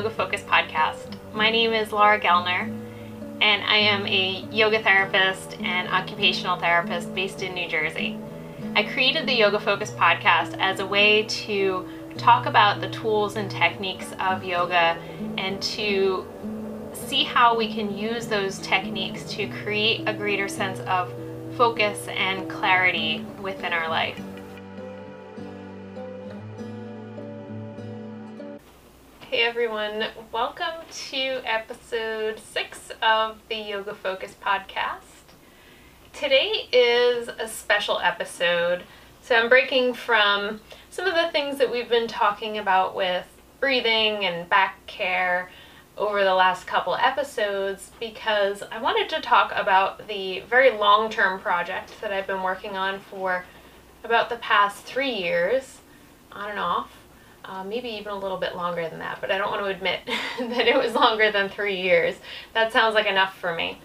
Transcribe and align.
Yoga 0.00 0.14
Focus 0.14 0.40
podcast. 0.40 1.18
My 1.34 1.50
name 1.50 1.74
is 1.74 1.92
Laura 1.92 2.18
Gellner, 2.18 2.74
and 3.42 3.62
I 3.62 3.76
am 3.76 4.06
a 4.06 4.46
yoga 4.50 4.82
therapist 4.82 5.60
and 5.60 5.88
occupational 5.88 6.56
therapist 6.56 7.14
based 7.14 7.42
in 7.42 7.52
New 7.52 7.68
Jersey. 7.68 8.18
I 8.74 8.84
created 8.84 9.26
the 9.26 9.34
Yoga 9.34 9.60
Focus 9.60 9.90
podcast 9.90 10.58
as 10.58 10.80
a 10.80 10.86
way 10.86 11.24
to 11.24 11.86
talk 12.16 12.46
about 12.46 12.80
the 12.80 12.88
tools 12.88 13.36
and 13.36 13.50
techniques 13.50 14.14
of 14.20 14.42
yoga 14.42 14.96
and 15.36 15.60
to 15.64 16.26
see 16.94 17.24
how 17.24 17.54
we 17.54 17.70
can 17.70 17.94
use 17.94 18.26
those 18.26 18.58
techniques 18.60 19.24
to 19.34 19.48
create 19.48 20.08
a 20.08 20.14
greater 20.14 20.48
sense 20.48 20.80
of 20.88 21.12
focus 21.58 22.08
and 22.08 22.48
clarity 22.48 23.22
within 23.42 23.74
our 23.74 23.90
life. 23.90 24.18
Hey 29.30 29.42
everyone, 29.42 30.06
welcome 30.32 30.84
to 31.08 31.40
episode 31.44 32.40
six 32.40 32.90
of 33.00 33.38
the 33.48 33.54
Yoga 33.54 33.94
Focus 33.94 34.34
podcast. 34.44 35.36
Today 36.12 36.66
is 36.72 37.28
a 37.38 37.46
special 37.46 38.00
episode. 38.00 38.82
So 39.22 39.36
I'm 39.36 39.48
breaking 39.48 39.94
from 39.94 40.60
some 40.90 41.06
of 41.06 41.14
the 41.14 41.28
things 41.30 41.58
that 41.58 41.70
we've 41.70 41.88
been 41.88 42.08
talking 42.08 42.58
about 42.58 42.96
with 42.96 43.24
breathing 43.60 44.24
and 44.24 44.50
back 44.50 44.84
care 44.88 45.48
over 45.96 46.24
the 46.24 46.34
last 46.34 46.66
couple 46.66 46.96
episodes 46.96 47.92
because 48.00 48.64
I 48.72 48.82
wanted 48.82 49.08
to 49.10 49.22
talk 49.22 49.52
about 49.54 50.08
the 50.08 50.40
very 50.40 50.72
long 50.72 51.08
term 51.08 51.38
project 51.38 51.92
that 52.00 52.12
I've 52.12 52.26
been 52.26 52.42
working 52.42 52.76
on 52.76 52.98
for 52.98 53.44
about 54.02 54.28
the 54.28 54.38
past 54.38 54.82
three 54.82 55.12
years, 55.12 55.78
on 56.32 56.50
and 56.50 56.58
off 56.58 56.99
uh, 57.44 57.64
maybe 57.64 57.88
even 57.88 58.12
a 58.12 58.18
little 58.18 58.36
bit 58.36 58.56
longer 58.56 58.88
than 58.88 58.98
that, 58.98 59.20
but 59.20 59.30
I 59.30 59.38
don't 59.38 59.50
want 59.50 59.64
to 59.64 59.70
admit 59.70 60.00
that 60.38 60.66
it 60.66 60.76
was 60.76 60.94
longer 60.94 61.30
than 61.30 61.48
three 61.48 61.80
years. 61.80 62.16
That 62.54 62.72
sounds 62.72 62.94
like 62.94 63.06
enough 63.06 63.38
for 63.38 63.54
me. 63.54 63.78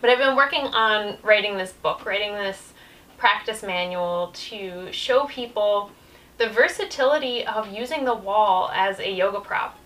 But 0.00 0.10
I've 0.10 0.18
been 0.18 0.36
working 0.36 0.62
on 0.66 1.16
writing 1.22 1.56
this 1.56 1.72
book, 1.72 2.04
writing 2.04 2.32
this 2.34 2.72
practice 3.16 3.62
manual 3.62 4.32
to 4.34 4.92
show 4.92 5.24
people 5.24 5.90
the 6.36 6.48
versatility 6.48 7.46
of 7.46 7.72
using 7.72 8.04
the 8.04 8.14
wall 8.14 8.70
as 8.74 8.98
a 8.98 9.10
yoga 9.10 9.40
prop. 9.40 9.78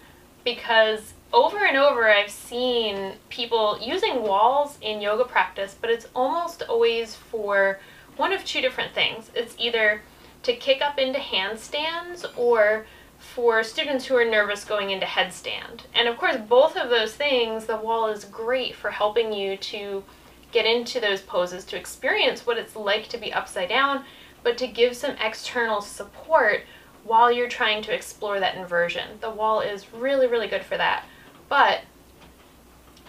Because 0.45 1.15
over 1.33 1.65
and 1.65 1.77
over 1.77 2.11
I've 2.11 2.31
seen 2.31 3.15
people 3.29 3.79
using 3.81 4.23
walls 4.23 4.79
in 4.81 5.01
yoga 5.01 5.25
practice, 5.25 5.77
but 5.81 5.91
it's 5.91 6.07
almost 6.15 6.63
always 6.63 7.15
for 7.15 7.79
one 8.17 8.33
of 8.33 8.45
two 8.45 8.61
different 8.61 8.95
things. 8.95 9.31
It's 9.35 9.55
either 9.59 10.03
to 10.49 10.57
kick 10.57 10.81
up 10.81 10.99
into 10.99 11.19
handstands 11.19 12.25
or 12.35 12.87
for 13.19 13.63
students 13.63 14.07
who 14.07 14.17
are 14.17 14.25
nervous 14.25 14.65
going 14.65 14.89
into 14.89 15.05
headstand. 15.05 15.83
And 15.95 16.09
of 16.09 16.17
course, 16.17 16.39
both 16.39 16.75
of 16.75 16.89
those 16.89 17.15
things, 17.15 17.67
the 17.67 17.77
wall 17.77 18.09
is 18.09 18.25
great 18.25 18.75
for 18.75 18.91
helping 18.91 19.31
you 19.31 19.59
to 19.59 20.03
get 20.51 20.65
into 20.65 21.01
those 21.01 21.21
poses, 21.21 21.67
to 21.67 21.77
experience 21.77 22.47
what 22.47 22.57
it's 22.57 22.75
like 22.75 23.09
to 23.09 23.19
be 23.19 23.31
upside 23.31 23.69
down, 23.69 24.05
but 24.43 24.57
to 24.57 24.67
give 24.67 24.97
some 24.97 25.17
external 25.21 25.83
support 25.83 26.63
while 27.05 27.31
you're 27.31 27.49
trying 27.49 27.83
to 27.83 27.95
explore 27.95 28.41
that 28.41 28.57
inversion. 28.57 29.19
The 29.21 29.31
wall 29.31 29.61
is 29.61 29.93
really, 29.93 30.27
really 30.27 30.49
good 30.49 30.65
for 30.65 30.79
that. 30.79 31.05
But 31.51 31.83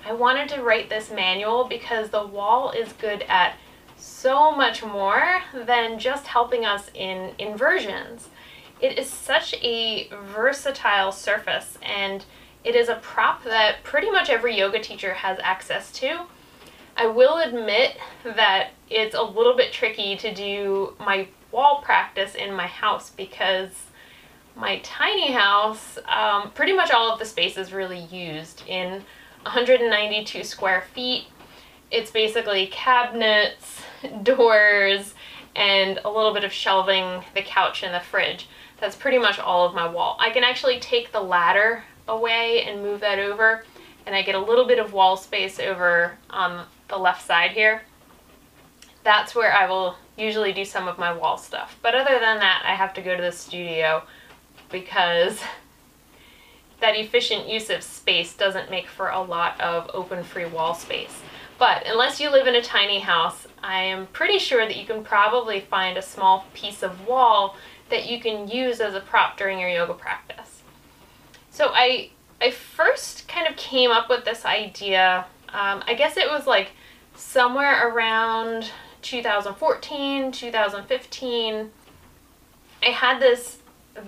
I 0.05 0.11
wanted 0.11 0.49
to 0.49 0.61
write 0.61 0.89
this 0.89 1.09
manual 1.09 1.63
because 1.63 2.09
the 2.09 2.27
wall 2.27 2.71
is 2.71 2.91
good 2.91 3.23
at 3.29 3.55
so 3.99 4.51
much 4.55 4.83
more 4.83 5.41
than 5.53 5.99
just 5.99 6.27
helping 6.27 6.65
us 6.65 6.89
in 6.93 7.33
inversions. 7.37 8.29
It 8.81 8.97
is 8.97 9.09
such 9.09 9.53
a 9.55 10.09
versatile 10.33 11.11
surface 11.11 11.77
and 11.81 12.25
it 12.63 12.75
is 12.75 12.89
a 12.89 12.95
prop 12.95 13.43
that 13.43 13.83
pretty 13.83 14.09
much 14.09 14.29
every 14.29 14.57
yoga 14.57 14.79
teacher 14.79 15.13
has 15.13 15.37
access 15.41 15.91
to. 15.93 16.25
I 16.97 17.07
will 17.07 17.37
admit 17.37 17.97
that 18.23 18.71
it's 18.89 19.15
a 19.15 19.21
little 19.21 19.55
bit 19.55 19.71
tricky 19.71 20.17
to 20.17 20.33
do 20.33 20.95
my 20.99 21.27
wall 21.51 21.81
practice 21.83 22.35
in 22.35 22.53
my 22.53 22.67
house 22.67 23.11
because 23.11 23.69
my 24.55 24.79
tiny 24.79 25.31
house, 25.31 25.97
um, 26.05 26.51
pretty 26.51 26.73
much 26.73 26.91
all 26.91 27.11
of 27.11 27.19
the 27.19 27.25
space 27.25 27.57
is 27.57 27.71
really 27.71 27.99
used 28.11 28.63
in 28.67 29.03
192 29.43 30.43
square 30.43 30.83
feet. 30.93 31.25
It's 31.91 32.11
basically 32.11 32.67
cabinets, 32.67 33.81
doors, 34.23 35.13
and 35.55 35.99
a 36.05 36.09
little 36.09 36.33
bit 36.33 36.43
of 36.43 36.51
shelving, 36.51 37.23
the 37.33 37.41
couch 37.41 37.83
and 37.83 37.93
the 37.93 37.99
fridge. 37.99 38.47
That's 38.79 38.95
pretty 38.95 39.17
much 39.17 39.39
all 39.39 39.65
of 39.65 39.73
my 39.73 39.87
wall. 39.87 40.17
I 40.19 40.29
can 40.29 40.43
actually 40.43 40.79
take 40.79 41.11
the 41.11 41.21
ladder 41.21 41.83
away 42.07 42.63
and 42.63 42.81
move 42.81 43.01
that 43.01 43.19
over 43.19 43.63
and 44.09 44.15
I 44.15 44.23
get 44.23 44.33
a 44.33 44.39
little 44.39 44.65
bit 44.65 44.79
of 44.79 44.91
wall 44.91 45.17
space 45.17 45.59
over 45.59 46.17
on 46.31 46.65
the 46.87 46.97
left 46.97 47.25
side 47.25 47.51
here. 47.51 47.83
That's 49.03 49.35
where 49.35 49.53
I 49.53 49.69
will 49.69 49.97
usually 50.17 50.51
do 50.51 50.65
some 50.65 50.87
of 50.87 50.97
my 50.97 51.13
wall 51.13 51.37
stuff. 51.37 51.77
But 51.83 51.93
other 51.93 52.17
than 52.19 52.39
that, 52.39 52.63
I 52.65 52.73
have 52.73 52.91
to 52.95 53.01
go 53.01 53.15
to 53.15 53.21
the 53.21 53.31
studio 53.31 54.01
because 54.71 55.39
that 56.79 56.95
efficient 56.95 57.47
use 57.47 57.69
of 57.69 57.83
space 57.83 58.33
doesn't 58.33 58.71
make 58.71 58.87
for 58.87 59.09
a 59.09 59.21
lot 59.21 59.61
of 59.61 59.91
open 59.93 60.23
free 60.23 60.45
wall 60.45 60.73
space. 60.73 61.21
But 61.59 61.85
unless 61.85 62.19
you 62.19 62.31
live 62.31 62.47
in 62.47 62.55
a 62.55 62.63
tiny 62.63 63.01
house, 63.01 63.45
I 63.63 63.81
am 63.83 64.07
pretty 64.07 64.39
sure 64.39 64.65
that 64.65 64.75
you 64.75 64.85
can 64.85 65.03
probably 65.03 65.59
find 65.59 65.97
a 65.97 66.01
small 66.01 66.45
piece 66.53 66.83
of 66.83 67.07
wall 67.07 67.55
that 67.89 68.09
you 68.09 68.19
can 68.19 68.47
use 68.47 68.79
as 68.79 68.93
a 68.93 68.99
prop 68.99 69.37
during 69.37 69.59
your 69.59 69.69
yoga 69.69 69.93
practice. 69.93 70.61
So 71.51 71.71
I, 71.73 72.11
I 72.41 72.51
first 72.51 73.27
kind 73.27 73.47
of 73.47 73.55
came 73.55 73.91
up 73.91 74.09
with 74.09 74.25
this 74.25 74.45
idea, 74.45 75.25
um, 75.49 75.83
I 75.85 75.95
guess 75.97 76.15
it 76.17 76.29
was 76.29 76.47
like 76.47 76.69
somewhere 77.15 77.89
around 77.89 78.71
2014, 79.01 80.31
2015. 80.31 81.71
I 82.81 82.85
had 82.85 83.19
this 83.19 83.57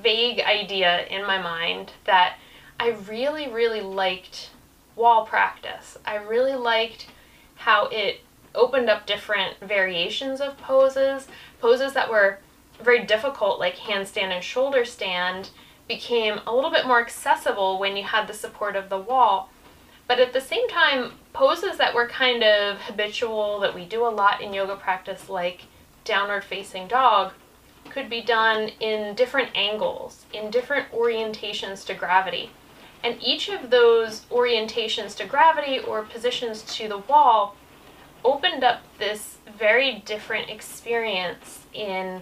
vague 0.02 0.40
idea 0.40 1.06
in 1.08 1.26
my 1.26 1.42
mind 1.42 1.92
that 2.06 2.38
I 2.80 2.92
really, 3.10 3.50
really 3.50 3.82
liked 3.82 4.50
wall 4.96 5.26
practice. 5.26 5.98
I 6.06 6.16
really 6.16 6.56
liked 6.56 7.08
how 7.56 7.88
it 7.88 8.22
opened 8.56 8.90
up 8.90 9.06
different 9.06 9.60
variations 9.60 10.42
of 10.42 10.58
poses. 10.58 11.28
Poses 11.60 11.94
that 11.94 12.10
were 12.10 12.40
very 12.82 13.06
difficult, 13.06 13.60
like 13.60 13.76
handstand 13.76 14.32
and 14.32 14.44
shoulder 14.44 14.86
stand, 14.86 15.50
became 15.88 16.40
a 16.48 16.54
little 16.54 16.72
bit 16.72 16.88
more 16.88 17.02
accessible 17.02 17.80
when 17.80 17.98
you 17.98 18.04
had 18.04 18.28
the 18.28 18.34
support 18.34 18.76
of 18.76 18.90
the 18.90 18.98
wall. 18.98 19.50
But 20.08 20.20
at 20.20 20.34
the 20.34 20.42
same 20.42 20.68
time, 20.68 21.14
poses 21.34 21.78
that 21.78 21.94
were 21.94 22.08
kind 22.08 22.44
of 22.44 22.78
habitual, 22.80 23.60
that 23.62 23.76
we 23.76 23.86
do 23.86 24.06
a 24.06 24.10
lot 24.10 24.42
in 24.42 24.54
yoga 24.54 24.76
practice, 24.76 25.30
like 25.30 25.62
downward 26.04 26.44
facing 26.44 26.88
dog, 26.88 27.34
could 27.90 28.10
be 28.10 28.22
done 28.22 28.70
in 28.80 29.16
different 29.16 29.50
angles, 29.56 30.26
in 30.34 30.52
different 30.52 30.92
orientations 30.92 31.86
to 31.86 31.94
gravity. 31.94 32.52
And 33.04 33.18
each 33.22 33.50
of 33.50 33.70
those 33.70 34.26
orientations 34.32 35.16
to 35.18 35.26
gravity 35.26 35.80
or 35.80 36.04
positions 36.04 36.64
to 36.76 36.88
the 36.88 37.00
wall 37.00 37.56
opened 38.24 38.64
up 38.64 38.82
this 38.98 39.38
very 39.58 40.00
different 40.06 40.50
experience 40.50 41.66
in 41.74 42.22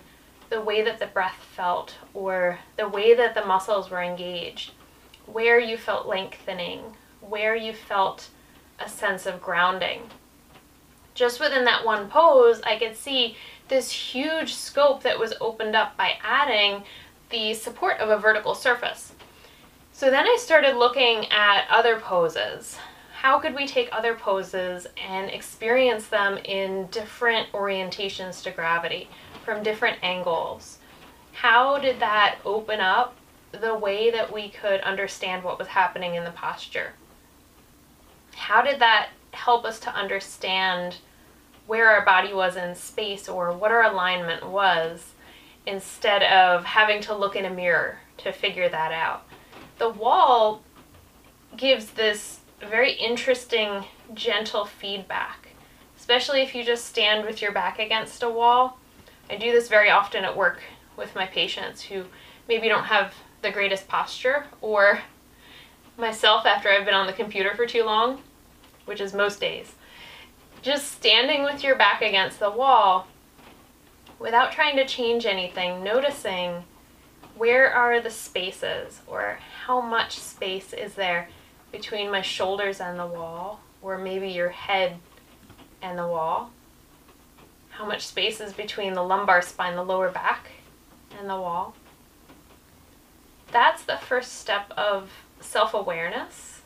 the 0.50 0.62
way 0.62 0.82
that 0.82 1.00
the 1.00 1.08
breath 1.08 1.38
felt 1.56 1.96
or 2.14 2.60
the 2.78 2.88
way 2.88 3.14
that 3.14 3.36
the 3.36 3.46
muscles 3.46 3.90
were 3.90 4.02
engaged, 4.02 4.72
where 5.26 5.60
you 5.60 5.78
felt 5.78 6.08
lengthening, 6.08 6.82
where 7.22 7.56
you 7.56 7.74
felt 7.74 8.30
a 8.80 8.90
sense 8.90 9.26
of 9.26 9.42
grounding. 9.42 10.02
Just 11.14 11.40
within 11.40 11.66
that 11.66 11.86
one 11.86 12.10
pose, 12.10 12.62
I 12.62 12.78
could 12.78 12.96
see 12.96 13.36
this 13.68 13.92
huge 13.92 14.56
scope 14.56 15.04
that 15.04 15.20
was 15.20 15.34
opened 15.42 15.76
up 15.76 15.96
by 15.98 16.14
adding 16.24 16.84
the 17.30 17.54
support 17.54 18.00
of 18.00 18.10
a 18.10 18.18
vertical 18.18 18.56
surface. 18.56 19.14
So 19.92 20.10
then 20.10 20.26
I 20.26 20.38
started 20.40 20.78
looking 20.78 21.30
at 21.30 21.68
other 21.70 22.00
poses. 22.00 22.78
How 23.22 23.38
could 23.40 23.54
we 23.54 23.68
take 23.68 23.90
other 23.92 24.16
poses 24.16 24.88
and 24.98 25.30
experience 25.30 26.08
them 26.08 26.38
in 26.38 26.88
different 26.88 27.52
orientations 27.52 28.42
to 28.44 28.52
gravity 28.52 29.10
from 29.44 29.62
different 29.62 29.98
angles? 30.02 30.80
How 31.34 31.80
did 31.80 32.00
that 32.00 32.38
open 32.46 32.80
up 32.80 33.16
the 33.52 33.76
way 33.76 34.10
that 34.12 34.32
we 34.34 34.50
could 34.50 34.80
understand 34.82 35.44
what 35.44 35.60
was 35.60 35.68
happening 35.68 36.16
in 36.16 36.24
the 36.24 36.32
posture? 36.32 36.94
How 38.36 38.62
did 38.62 38.80
that 38.80 39.10
help 39.32 39.66
us 39.66 39.80
to 39.82 39.94
understand 39.94 40.98
where 41.68 41.90
our 41.90 42.06
body 42.06 42.34
was 42.34 42.56
in 42.56 42.74
space 42.74 43.28
or 43.28 43.52
what 43.52 43.72
our 43.72 43.84
alignment 43.84 44.50
was 44.50 45.12
instead 45.68 46.24
of 46.24 46.64
having 46.64 47.02
to 47.02 47.16
look 47.16 47.36
in 47.36 47.46
a 47.46 47.50
mirror 47.50 48.00
to 48.20 48.32
figure 48.32 48.70
that 48.70 48.94
out? 48.94 49.26
the 49.80 49.90
wall 49.90 50.62
gives 51.58 51.92
this 51.92 52.42
very 52.68 52.94
interesting, 52.94 53.86
gentle 54.14 54.66
feedback, 54.66 55.50
especially 55.98 56.42
if 56.42 56.54
you 56.54 56.64
just 56.64 56.86
stand 56.86 57.26
with 57.26 57.42
your 57.42 57.52
back 57.52 57.80
against 57.80 58.24
a 58.24 58.30
wall. 58.30 58.78
I 59.30 59.38
do 59.38 59.52
this 59.52 59.68
very 59.68 59.90
often 59.90 60.26
at 60.26 60.36
work 60.36 60.62
with 60.98 61.16
my 61.16 61.26
patients 61.26 61.82
who 61.82 62.06
maybe 62.48 62.68
don't 62.68 62.86
have 62.86 63.14
the 63.42 63.52
greatest 63.52 63.88
posture, 63.88 64.46
or 64.60 65.02
myself 65.98 66.46
after 66.46 66.70
I've 66.70 66.86
been 66.86 66.94
on 66.94 67.08
the 67.08 67.14
computer 67.14 67.56
for 67.56 67.66
too 67.66 67.84
long, 67.84 68.22
which 68.86 69.00
is 69.00 69.14
most 69.14 69.40
days. 69.40 69.74
Just 70.62 70.92
standing 70.92 71.44
with 71.44 71.64
your 71.64 71.76
back 71.76 72.02
against 72.02 72.40
the 72.40 72.52
wall 72.52 73.08
without 74.18 74.52
trying 74.52 74.76
to 74.76 74.86
change 74.86 75.26
anything, 75.26 75.84
noticing 75.84 76.66
where 77.38 77.72
are 77.72 78.02
the 78.02 78.10
spaces 78.10 79.00
or 79.08 79.40
how 79.66 79.80
much 79.80 80.20
space 80.20 80.74
is 80.74 80.96
there 80.96 81.30
between 81.72 82.12
my 82.12 82.22
shoulders 82.22 82.80
and 82.80 83.00
the 83.00 83.06
wall, 83.06 83.62
or 83.82 83.98
maybe 83.98 84.30
your 84.30 84.50
head 84.50 84.98
and 85.82 85.98
the 85.98 86.08
wall. 86.08 86.52
How 87.70 87.86
much 87.86 88.06
space 88.06 88.42
is 88.42 88.54
between 88.54 88.94
the 88.94 89.04
lumbar 89.04 89.42
spine, 89.42 89.76
the 89.76 89.84
lower 89.84 90.10
back, 90.10 90.48
and 91.18 91.30
the 91.30 91.38
wall. 91.38 91.76
That's 93.52 93.84
the 93.84 93.98
first 93.98 94.34
step 94.34 94.72
of 94.78 95.12
self 95.40 95.74
awareness, 95.74 96.62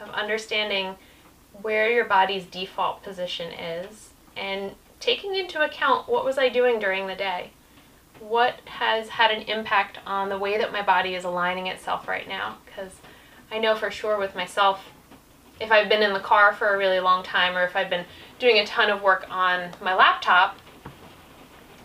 of 0.00 0.08
understanding 0.10 0.96
where 1.60 1.90
your 1.90 2.04
body's 2.04 2.44
default 2.44 3.02
position 3.02 3.52
is, 3.52 4.10
and 4.36 4.72
taking 5.00 5.34
into 5.34 5.62
account 5.62 6.08
what 6.08 6.24
was 6.24 6.38
I 6.38 6.48
doing 6.48 6.78
during 6.78 7.06
the 7.06 7.14
day? 7.14 7.50
What 8.20 8.60
has 8.66 9.08
had 9.08 9.32
an 9.32 9.42
impact 9.42 9.98
on 10.06 10.28
the 10.28 10.38
way 10.38 10.56
that 10.56 10.72
my 10.72 10.80
body 10.80 11.14
is 11.14 11.24
aligning 11.24 11.66
itself 11.66 12.06
right 12.06 12.28
now? 12.28 12.58
Because 12.64 12.92
I 13.52 13.58
know 13.58 13.74
for 13.74 13.90
sure 13.90 14.18
with 14.18 14.34
myself, 14.34 14.82
if 15.60 15.70
I've 15.70 15.90
been 15.90 16.02
in 16.02 16.14
the 16.14 16.20
car 16.20 16.54
for 16.54 16.74
a 16.74 16.78
really 16.78 17.00
long 17.00 17.22
time 17.22 17.54
or 17.54 17.64
if 17.64 17.76
I've 17.76 17.90
been 17.90 18.06
doing 18.38 18.56
a 18.56 18.66
ton 18.66 18.88
of 18.88 19.02
work 19.02 19.26
on 19.28 19.70
my 19.82 19.94
laptop, 19.94 20.56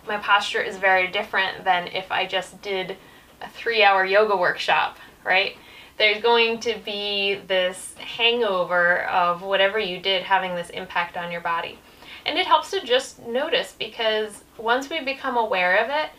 my 0.07 0.15
posture 0.17 0.61
is 0.61 0.77
very 0.77 1.07
different 1.07 1.65
than 1.65 1.87
if 1.87 2.09
I 2.09 2.25
just 2.25 2.61
did 2.61 2.95
a 3.41 3.49
three 3.49 3.83
hour 3.83 4.05
yoga 4.05 4.37
workshop, 4.37 4.97
right? 5.25 5.57
There's 5.97 6.23
going 6.23 6.61
to 6.61 6.79
be 6.85 7.41
this 7.47 7.95
hangover 7.97 9.03
of 9.03 9.41
whatever 9.41 9.77
you 9.77 9.99
did 9.99 10.23
having 10.23 10.55
this 10.55 10.69
impact 10.69 11.17
on 11.17 11.33
your 11.33 11.41
body. 11.41 11.77
And 12.25 12.37
it 12.39 12.47
helps 12.47 12.71
to 12.71 12.79
just 12.79 13.25
notice 13.27 13.75
because 13.77 14.45
once 14.57 14.89
we 14.89 15.01
become 15.01 15.35
aware 15.35 15.83
of 15.83 15.89
it, 15.89 16.11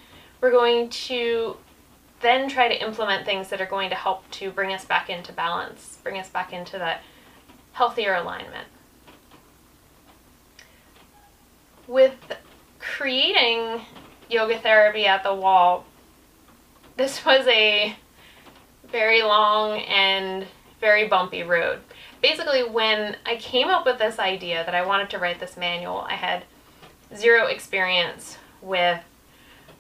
we're 0.42 0.50
going 0.50 0.90
to 0.90 1.56
then 2.20 2.48
try 2.48 2.68
to 2.68 2.82
implement 2.82 3.24
things 3.24 3.48
that 3.48 3.60
are 3.60 3.66
going 3.66 3.90
to 3.90 3.96
help 3.96 4.28
to 4.32 4.50
bring 4.50 4.72
us 4.72 4.84
back 4.84 5.08
into 5.08 5.32
balance, 5.32 5.98
bring 6.02 6.18
us 6.18 6.28
back 6.28 6.52
into 6.52 6.78
that 6.78 7.02
healthier 7.72 8.14
alignment. 8.14 8.66
With 11.86 12.16
creating 12.78 13.82
yoga 14.28 14.58
therapy 14.58 15.06
at 15.06 15.22
the 15.22 15.34
wall, 15.34 15.84
this 16.96 17.24
was 17.24 17.46
a 17.46 17.96
very 18.90 19.22
long 19.22 19.78
and 19.80 20.46
very 20.80 21.06
bumpy 21.06 21.42
road. 21.42 21.80
Basically, 22.20 22.64
when 22.64 23.16
I 23.24 23.36
came 23.36 23.68
up 23.68 23.86
with 23.86 23.98
this 23.98 24.18
idea 24.18 24.64
that 24.64 24.74
I 24.74 24.84
wanted 24.84 25.10
to 25.10 25.18
write 25.18 25.38
this 25.38 25.56
manual, 25.56 26.00
I 26.00 26.14
had 26.14 26.44
zero 27.14 27.46
experience 27.46 28.38
with 28.60 29.00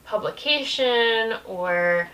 publication 0.04 1.34
or 1.44 2.08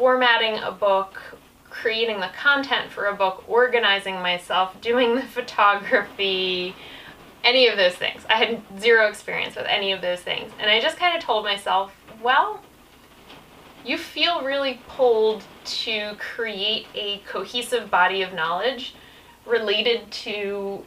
formatting 0.00 0.58
a 0.60 0.72
book, 0.72 1.20
creating 1.68 2.20
the 2.20 2.30
content 2.34 2.90
for 2.90 3.04
a 3.04 3.14
book, 3.14 3.44
organizing 3.46 4.14
myself, 4.14 4.80
doing 4.80 5.14
the 5.14 5.22
photography, 5.36 6.74
any 7.44 7.68
of 7.68 7.76
those 7.76 7.92
things. 7.92 8.22
I 8.30 8.36
had 8.36 8.62
zero 8.80 9.08
experience 9.08 9.56
with 9.56 9.66
any 9.66 9.92
of 9.92 10.00
those 10.00 10.20
things. 10.20 10.50
And 10.58 10.70
I 10.70 10.80
just 10.80 10.96
kind 10.96 11.14
of 11.14 11.22
told 11.22 11.44
myself, 11.44 11.94
well, 12.22 12.62
you 13.84 13.98
feel 13.98 14.42
really 14.42 14.80
pulled 14.88 15.42
to 15.64 16.14
create 16.18 16.86
a 16.94 17.18
cohesive 17.28 17.90
body 17.90 18.22
of 18.22 18.32
knowledge 18.32 18.94
related 19.44 20.10
to 20.12 20.82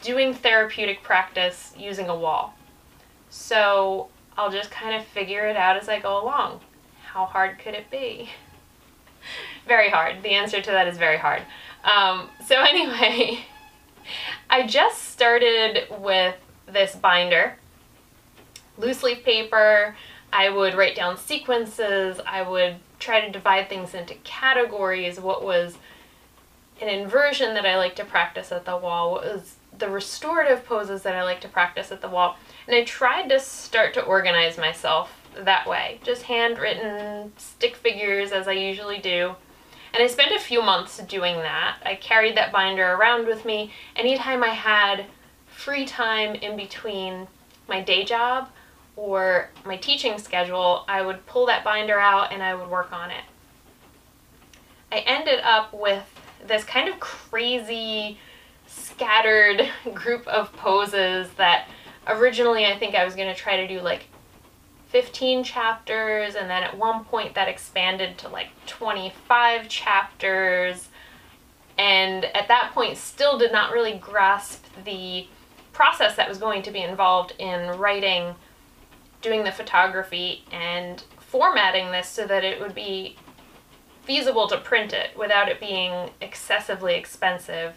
doing 0.00 0.32
therapeutic 0.32 1.02
practice 1.02 1.74
using 1.78 2.08
a 2.08 2.16
wall. 2.16 2.54
So 3.28 4.08
I'll 4.38 4.50
just 4.50 4.70
kind 4.70 4.96
of 4.96 5.06
figure 5.08 5.46
it 5.46 5.58
out 5.58 5.76
as 5.76 5.90
I 5.90 6.00
go 6.00 6.24
along. 6.24 6.60
How 7.12 7.24
hard 7.24 7.58
could 7.58 7.74
it 7.74 7.90
be? 7.90 8.30
very 9.66 9.90
hard. 9.90 10.22
The 10.22 10.30
answer 10.30 10.60
to 10.60 10.70
that 10.70 10.88
is 10.88 10.98
very 10.98 11.18
hard. 11.18 11.42
Um, 11.84 12.28
so 12.46 12.60
anyway, 12.60 13.44
I 14.48 14.66
just 14.66 15.10
started 15.10 15.86
with 15.98 16.36
this 16.66 16.94
binder, 16.94 17.54
loose 18.78 19.02
leaf 19.02 19.24
paper. 19.24 19.96
I 20.32 20.48
would 20.48 20.74
write 20.74 20.94
down 20.94 21.16
sequences. 21.16 22.20
I 22.26 22.42
would 22.42 22.76
try 22.98 23.20
to 23.20 23.30
divide 23.30 23.68
things 23.68 23.94
into 23.94 24.14
categories. 24.22 25.20
What 25.20 25.44
was 25.44 25.78
an 26.80 26.88
inversion 26.88 27.54
that 27.54 27.66
I 27.66 27.76
like 27.76 27.96
to 27.96 28.04
practice 28.04 28.52
at 28.52 28.64
the 28.64 28.76
wall? 28.76 29.12
What 29.12 29.24
was 29.24 29.56
the 29.76 29.88
restorative 29.88 30.64
poses 30.64 31.02
that 31.02 31.16
I 31.16 31.24
like 31.24 31.40
to 31.40 31.48
practice 31.48 31.90
at 31.90 32.00
the 32.00 32.08
wall? 32.08 32.36
And 32.66 32.76
I 32.76 32.84
tried 32.84 33.28
to 33.30 33.40
start 33.40 33.94
to 33.94 34.02
organize 34.02 34.56
myself 34.56 35.19
that 35.36 35.68
way. 35.68 36.00
Just 36.02 36.22
handwritten 36.22 37.32
stick 37.36 37.76
figures 37.76 38.32
as 38.32 38.48
I 38.48 38.52
usually 38.52 38.98
do. 38.98 39.34
And 39.92 40.02
I 40.02 40.06
spent 40.06 40.32
a 40.32 40.38
few 40.38 40.62
months 40.62 40.98
doing 40.98 41.36
that. 41.36 41.78
I 41.84 41.96
carried 41.96 42.36
that 42.36 42.52
binder 42.52 42.92
around 42.92 43.26
with 43.26 43.44
me 43.44 43.72
anytime 43.96 44.44
I 44.44 44.48
had 44.48 45.06
free 45.46 45.84
time 45.84 46.34
in 46.36 46.56
between 46.56 47.26
my 47.68 47.80
day 47.80 48.04
job 48.04 48.48
or 48.96 49.50
my 49.64 49.76
teaching 49.76 50.18
schedule, 50.18 50.84
I 50.88 51.02
would 51.02 51.26
pull 51.26 51.46
that 51.46 51.64
binder 51.64 51.98
out 51.98 52.32
and 52.32 52.42
I 52.42 52.54
would 52.54 52.68
work 52.68 52.92
on 52.92 53.10
it. 53.10 53.24
I 54.92 54.98
ended 55.00 55.40
up 55.40 55.72
with 55.72 56.04
this 56.46 56.64
kind 56.64 56.88
of 56.88 57.00
crazy, 57.00 58.18
scattered 58.66 59.68
group 59.94 60.26
of 60.26 60.52
poses 60.52 61.28
that 61.36 61.68
originally 62.06 62.66
I 62.66 62.78
think 62.78 62.94
I 62.94 63.04
was 63.04 63.14
going 63.14 63.28
to 63.28 63.34
try 63.34 63.56
to 63.56 63.66
do 63.66 63.80
like 63.80 64.06
15 64.90 65.44
chapters, 65.44 66.34
and 66.34 66.50
then 66.50 66.64
at 66.64 66.76
one 66.76 67.04
point 67.04 67.34
that 67.34 67.48
expanded 67.48 68.18
to 68.18 68.28
like 68.28 68.48
25 68.66 69.68
chapters. 69.68 70.88
And 71.78 72.24
at 72.24 72.48
that 72.48 72.72
point, 72.74 72.98
still 72.98 73.38
did 73.38 73.52
not 73.52 73.72
really 73.72 73.96
grasp 73.96 74.64
the 74.84 75.28
process 75.72 76.16
that 76.16 76.28
was 76.28 76.38
going 76.38 76.62
to 76.62 76.72
be 76.72 76.82
involved 76.82 77.34
in 77.38 77.78
writing, 77.78 78.34
doing 79.22 79.44
the 79.44 79.52
photography, 79.52 80.44
and 80.50 81.04
formatting 81.20 81.92
this 81.92 82.08
so 82.08 82.26
that 82.26 82.42
it 82.42 82.60
would 82.60 82.74
be 82.74 83.16
feasible 84.02 84.48
to 84.48 84.58
print 84.58 84.92
it 84.92 85.16
without 85.16 85.48
it 85.48 85.60
being 85.60 86.10
excessively 86.20 86.96
expensive, 86.96 87.74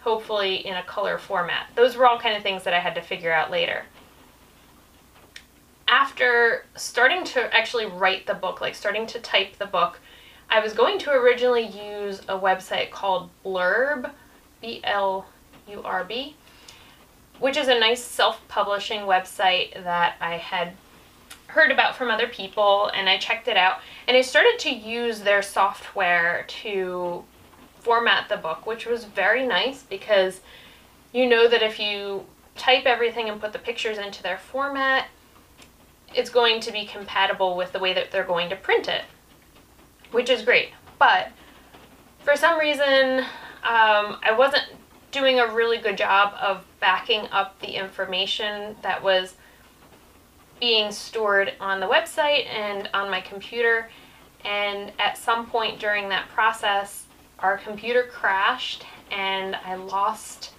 hopefully 0.00 0.66
in 0.66 0.74
a 0.74 0.82
color 0.84 1.18
format. 1.18 1.66
Those 1.74 1.96
were 1.96 2.06
all 2.06 2.18
kind 2.18 2.34
of 2.34 2.42
things 2.42 2.64
that 2.64 2.72
I 2.72 2.80
had 2.80 2.94
to 2.94 3.02
figure 3.02 3.32
out 3.32 3.50
later 3.50 3.84
after 5.90 6.64
starting 6.76 7.24
to 7.24 7.54
actually 7.54 7.84
write 7.84 8.26
the 8.26 8.34
book, 8.34 8.60
like 8.60 8.76
starting 8.76 9.06
to 9.08 9.18
type 9.18 9.56
the 9.58 9.66
book, 9.66 9.98
I 10.48 10.60
was 10.60 10.72
going 10.72 10.98
to 11.00 11.10
originally 11.10 11.66
use 11.66 12.20
a 12.20 12.38
website 12.38 12.90
called 12.90 13.28
Blurb, 13.44 14.10
B 14.62 14.80
L 14.84 15.26
U 15.68 15.82
R 15.82 16.04
B, 16.04 16.36
which 17.40 17.56
is 17.56 17.68
a 17.68 17.78
nice 17.78 18.02
self 18.02 18.46
publishing 18.48 19.00
website 19.00 19.74
that 19.82 20.14
I 20.20 20.36
had 20.36 20.74
heard 21.48 21.72
about 21.72 21.96
from 21.96 22.08
other 22.08 22.28
people 22.28 22.90
and 22.94 23.08
I 23.08 23.18
checked 23.18 23.48
it 23.48 23.56
out. 23.56 23.80
And 24.06 24.16
I 24.16 24.22
started 24.22 24.58
to 24.60 24.70
use 24.70 25.20
their 25.20 25.42
software 25.42 26.44
to 26.62 27.24
format 27.80 28.28
the 28.28 28.36
book, 28.36 28.66
which 28.66 28.86
was 28.86 29.04
very 29.04 29.44
nice 29.44 29.82
because 29.82 30.40
you 31.12 31.28
know 31.28 31.48
that 31.48 31.62
if 31.62 31.80
you 31.80 32.26
type 32.54 32.84
everything 32.86 33.28
and 33.28 33.40
put 33.40 33.52
the 33.52 33.58
pictures 33.58 33.98
into 33.98 34.22
their 34.22 34.38
format, 34.38 35.08
it's 36.14 36.30
going 36.30 36.60
to 36.60 36.72
be 36.72 36.84
compatible 36.84 37.56
with 37.56 37.72
the 37.72 37.78
way 37.78 37.92
that 37.94 38.10
they're 38.10 38.24
going 38.24 38.50
to 38.50 38.56
print 38.56 38.88
it, 38.88 39.02
which 40.10 40.30
is 40.30 40.42
great. 40.42 40.70
But 40.98 41.28
for 42.20 42.36
some 42.36 42.58
reason, 42.58 43.20
um, 43.62 44.18
I 44.22 44.34
wasn't 44.36 44.64
doing 45.10 45.40
a 45.40 45.52
really 45.52 45.78
good 45.78 45.96
job 45.96 46.34
of 46.40 46.64
backing 46.80 47.26
up 47.32 47.58
the 47.60 47.74
information 47.74 48.76
that 48.82 49.02
was 49.02 49.34
being 50.60 50.92
stored 50.92 51.54
on 51.58 51.80
the 51.80 51.86
website 51.86 52.46
and 52.46 52.88
on 52.92 53.10
my 53.10 53.20
computer. 53.20 53.88
And 54.44 54.92
at 54.98 55.16
some 55.16 55.46
point 55.46 55.80
during 55.80 56.08
that 56.10 56.28
process, 56.28 57.06
our 57.38 57.58
computer 57.58 58.04
crashed 58.04 58.84
and 59.10 59.56
I 59.64 59.74
lost 59.74 60.52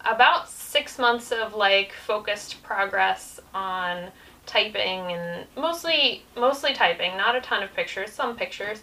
about 0.00 0.48
six 0.48 0.98
months 0.98 1.32
of 1.32 1.54
like 1.54 1.92
focused 1.92 2.62
progress 2.62 3.40
on 3.54 4.10
typing 4.48 5.12
and 5.12 5.46
mostly 5.56 6.24
mostly 6.36 6.74
typing, 6.74 7.16
not 7.16 7.36
a 7.36 7.40
ton 7.40 7.62
of 7.62 7.72
pictures, 7.74 8.10
some 8.10 8.34
pictures, 8.36 8.82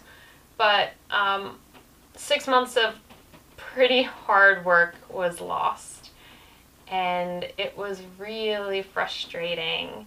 but 0.56 0.92
um, 1.10 1.58
six 2.14 2.48
months 2.48 2.76
of 2.76 2.94
pretty 3.56 4.02
hard 4.02 4.64
work 4.64 4.94
was 5.10 5.40
lost, 5.40 6.10
and 6.88 7.44
it 7.58 7.76
was 7.76 8.00
really 8.18 8.80
frustrating. 8.80 10.06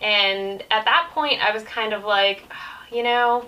And 0.00 0.62
at 0.70 0.84
that 0.84 1.10
point, 1.12 1.40
I 1.40 1.52
was 1.52 1.62
kind 1.64 1.92
of 1.92 2.04
like, 2.04 2.44
you 2.90 3.02
know, 3.02 3.44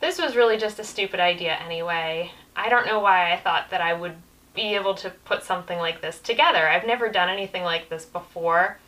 this 0.00 0.18
was 0.18 0.36
really 0.36 0.58
just 0.58 0.78
a 0.78 0.84
stupid 0.84 1.20
idea 1.20 1.54
anyway. 1.54 2.30
I 2.54 2.68
don't 2.68 2.86
know 2.86 3.00
why 3.00 3.32
I 3.32 3.38
thought 3.38 3.70
that 3.70 3.80
I 3.80 3.94
would 3.94 4.16
be 4.54 4.74
able 4.74 4.94
to 4.96 5.10
put 5.24 5.42
something 5.42 5.78
like 5.78 6.02
this 6.02 6.18
together. 6.20 6.68
I've 6.68 6.86
never 6.86 7.08
done 7.08 7.28
anything 7.28 7.62
like 7.62 7.88
this 7.88 8.04
before. 8.04 8.78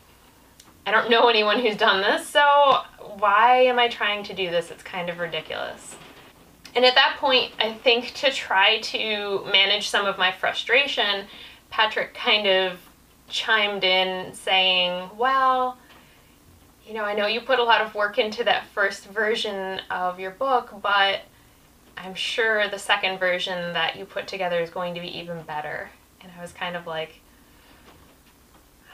I 0.85 0.91
don't 0.91 1.09
know 1.09 1.27
anyone 1.27 1.59
who's 1.59 1.77
done 1.77 2.01
this, 2.01 2.27
so 2.27 2.41
why 3.17 3.63
am 3.63 3.79
I 3.79 3.87
trying 3.87 4.23
to 4.25 4.33
do 4.33 4.51
this? 4.51 4.69
It's 4.69 4.83
kind 4.83 5.09
of 5.09 5.19
ridiculous. 5.19 5.95
And 6.75 6.85
at 6.85 6.95
that 6.95 7.17
point, 7.19 7.53
I 7.59 7.73
think 7.73 8.13
to 8.15 8.31
try 8.31 8.79
to 8.81 9.45
manage 9.51 9.89
some 9.89 10.05
of 10.05 10.17
my 10.17 10.31
frustration, 10.31 11.25
Patrick 11.69 12.13
kind 12.13 12.47
of 12.47 12.79
chimed 13.27 13.83
in 13.83 14.33
saying, 14.33 15.09
Well, 15.17 15.77
you 16.85 16.93
know, 16.93 17.03
I 17.03 17.15
know 17.15 17.25
you 17.25 17.41
put 17.41 17.59
a 17.59 17.63
lot 17.63 17.81
of 17.81 17.95
work 17.95 18.19
into 18.19 18.43
that 18.43 18.67
first 18.67 19.07
version 19.07 19.81
of 19.89 20.19
your 20.19 20.31
book, 20.31 20.73
but 20.83 21.21
I'm 21.97 22.13
sure 22.13 22.69
the 22.69 22.77
second 22.77 23.19
version 23.19 23.73
that 23.73 23.95
you 23.95 24.05
put 24.05 24.27
together 24.27 24.59
is 24.59 24.69
going 24.69 24.93
to 24.95 25.01
be 25.01 25.17
even 25.17 25.41
better. 25.43 25.89
And 26.21 26.31
I 26.37 26.41
was 26.41 26.51
kind 26.51 26.75
of 26.75 26.85
like, 26.85 27.21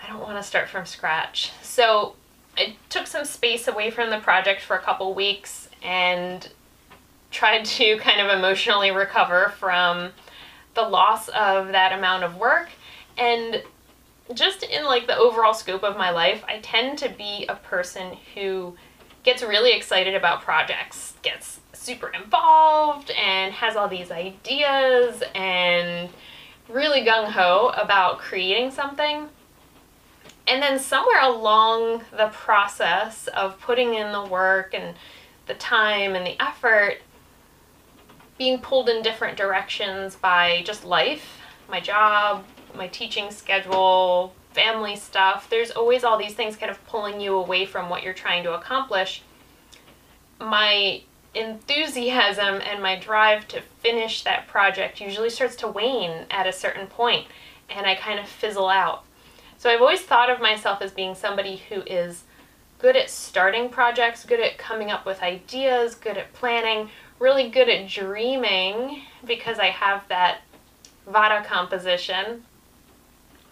I 0.03 0.07
don't 0.07 0.21
want 0.21 0.37
to 0.37 0.43
start 0.43 0.69
from 0.69 0.85
scratch. 0.85 1.51
So 1.61 2.15
I 2.57 2.75
took 2.89 3.07
some 3.07 3.25
space 3.25 3.67
away 3.67 3.91
from 3.91 4.09
the 4.09 4.19
project 4.19 4.61
for 4.61 4.75
a 4.75 4.81
couple 4.81 5.13
weeks 5.13 5.69
and 5.83 6.49
tried 7.29 7.65
to 7.65 7.97
kind 7.99 8.21
of 8.21 8.37
emotionally 8.37 8.91
recover 8.91 9.53
from 9.57 10.11
the 10.73 10.83
loss 10.83 11.27
of 11.29 11.69
that 11.69 11.91
amount 11.97 12.23
of 12.23 12.37
work. 12.37 12.69
And 13.17 13.63
just 14.33 14.63
in 14.63 14.85
like 14.85 15.07
the 15.07 15.17
overall 15.17 15.53
scope 15.53 15.83
of 15.83 15.97
my 15.97 16.09
life, 16.09 16.43
I 16.47 16.59
tend 16.59 16.97
to 16.99 17.09
be 17.09 17.45
a 17.47 17.55
person 17.55 18.17
who 18.33 18.75
gets 19.23 19.43
really 19.43 19.73
excited 19.73 20.15
about 20.15 20.41
projects, 20.41 21.13
gets 21.21 21.59
super 21.73 22.09
involved 22.09 23.11
and 23.11 23.53
has 23.53 23.75
all 23.75 23.87
these 23.87 24.11
ideas 24.11 25.23
and 25.35 26.09
really 26.69 27.01
gung 27.01 27.29
ho 27.29 27.73
about 27.75 28.19
creating 28.19 28.71
something. 28.71 29.27
And 30.51 30.61
then 30.61 30.79
somewhere 30.79 31.21
along 31.21 32.03
the 32.11 32.27
process 32.27 33.27
of 33.27 33.57
putting 33.61 33.93
in 33.93 34.11
the 34.11 34.25
work 34.25 34.73
and 34.73 34.97
the 35.47 35.53
time 35.53 36.13
and 36.13 36.27
the 36.27 36.35
effort, 36.43 36.97
being 38.37 38.59
pulled 38.59 38.89
in 38.89 39.01
different 39.01 39.37
directions 39.37 40.17
by 40.17 40.61
just 40.65 40.83
life, 40.83 41.39
my 41.69 41.79
job, 41.79 42.43
my 42.75 42.87
teaching 42.89 43.31
schedule, 43.31 44.35
family 44.51 44.97
stuff. 44.97 45.49
There's 45.49 45.71
always 45.71 46.03
all 46.03 46.17
these 46.17 46.33
things 46.33 46.57
kind 46.57 46.69
of 46.69 46.85
pulling 46.85 47.21
you 47.21 47.33
away 47.35 47.65
from 47.65 47.87
what 47.87 48.03
you're 48.03 48.13
trying 48.13 48.43
to 48.43 48.53
accomplish. 48.53 49.23
My 50.37 51.01
enthusiasm 51.33 52.55
and 52.55 52.83
my 52.83 52.99
drive 52.99 53.47
to 53.47 53.61
finish 53.61 54.25
that 54.25 54.49
project 54.49 54.99
usually 54.99 55.29
starts 55.29 55.55
to 55.55 55.67
wane 55.69 56.25
at 56.29 56.45
a 56.45 56.51
certain 56.51 56.87
point 56.87 57.27
and 57.69 57.87
I 57.87 57.95
kind 57.95 58.19
of 58.19 58.27
fizzle 58.27 58.67
out. 58.67 59.05
So 59.61 59.69
I've 59.69 59.81
always 59.81 60.01
thought 60.01 60.31
of 60.31 60.41
myself 60.41 60.81
as 60.81 60.89
being 60.89 61.13
somebody 61.13 61.61
who 61.69 61.83
is 61.83 62.23
good 62.79 62.95
at 62.95 63.11
starting 63.11 63.69
projects, 63.69 64.25
good 64.25 64.39
at 64.39 64.57
coming 64.57 64.89
up 64.89 65.05
with 65.05 65.21
ideas, 65.21 65.93
good 65.93 66.17
at 66.17 66.33
planning, 66.33 66.89
really 67.19 67.47
good 67.47 67.69
at 67.69 67.87
dreaming 67.87 69.03
because 69.23 69.59
I 69.59 69.67
have 69.67 70.01
that 70.07 70.39
vata 71.07 71.45
composition, 71.45 72.43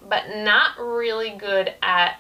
but 0.02 0.36
not 0.38 0.80
really 0.80 1.30
good 1.30 1.76
at 1.84 2.20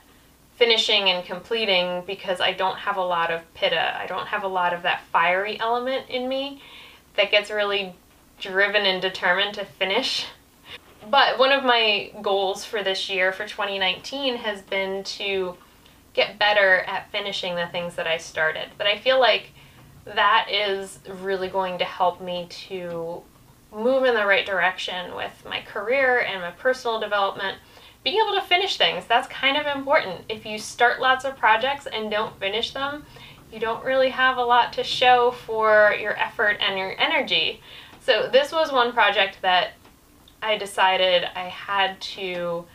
finishing 0.58 1.10
and 1.10 1.25
completing 1.25 2.03
because 2.05 2.39
I 2.39 2.53
don't 2.53 2.77
have 2.77 2.98
a 2.98 3.03
lot 3.03 3.31
of 3.31 3.41
pitta. 3.55 3.98
I 3.98 4.05
don't 4.05 4.27
have 4.27 4.43
a 4.43 4.48
lot 4.48 4.72
of 4.72 4.84
that 4.84 5.01
fiery 5.12 5.60
element 5.60 6.08
in 6.10 6.29
me 6.29 6.62
that 7.15 7.31
gets 7.31 7.50
really 7.50 7.96
driven 8.39 8.86
and 8.86 9.01
determined 9.01 9.55
to 9.55 9.65
finish 9.65 10.27
but 11.10 11.39
one 11.39 11.51
of 11.51 11.63
my 11.63 12.12
goals 12.22 12.66
for 12.66 12.84
this 12.84 13.10
year, 13.10 13.32
for 13.32 13.48
2019, 13.48 14.36
has 14.38 14.62
been 14.62 15.04
to 15.04 15.56
get 16.13 16.39
better 16.39 16.80
at 16.80 17.12
finishing 17.12 17.56
the 17.56 17.68
things 17.68 17.96
that 17.96 18.08
I 18.08 18.18
started. 18.18 18.70
But 18.78 18.88
I 18.88 18.98
feel 18.98 19.20
like 19.20 19.51
that 20.06 20.48
is 20.51 21.00
really 21.22 21.48
going 21.48 21.78
to 21.80 21.86
help 21.86 22.22
me 22.22 22.48
to 22.68 23.22
move 23.72 24.04
in 24.04 24.16
the 24.16 24.25
right 24.25 24.46
direction 24.46 25.16
with 25.16 25.32
my 25.48 25.62
career 25.62 26.22
and 26.22 26.42
my 26.42 26.51
personal 26.51 27.00
development. 27.00 27.58
Being 28.04 28.18
able 28.25 28.39
to 28.39 28.46
finish 28.46 28.78
things, 28.78 29.06
that's 29.08 29.28
kind 29.28 29.58
of 29.58 29.66
important. 29.68 30.25
If 30.30 30.46
you 30.46 30.58
start 30.58 31.00
lots 31.00 31.25
of 31.25 31.38
projects 31.38 31.86
and 31.86 32.10
don't 32.10 32.39
finish 32.39 32.74
them, 32.74 33.06
you 33.51 33.60
don't 33.60 33.84
really 33.84 34.10
have 34.10 34.38
a 34.38 34.44
lot 34.44 34.74
to 34.74 34.84
show 34.84 35.32
for 35.32 35.96
your 36.00 36.18
effort 36.18 36.58
and 36.60 36.78
your 36.78 37.00
energy. 37.00 37.62
So 38.01 38.30
this 38.32 38.51
was 38.51 38.72
one 38.72 38.94
project 38.94 39.38
that 39.42 39.74
I 40.41 40.58
decided 40.58 41.25
I 41.36 41.50
had 41.50 42.00
to 42.01 42.65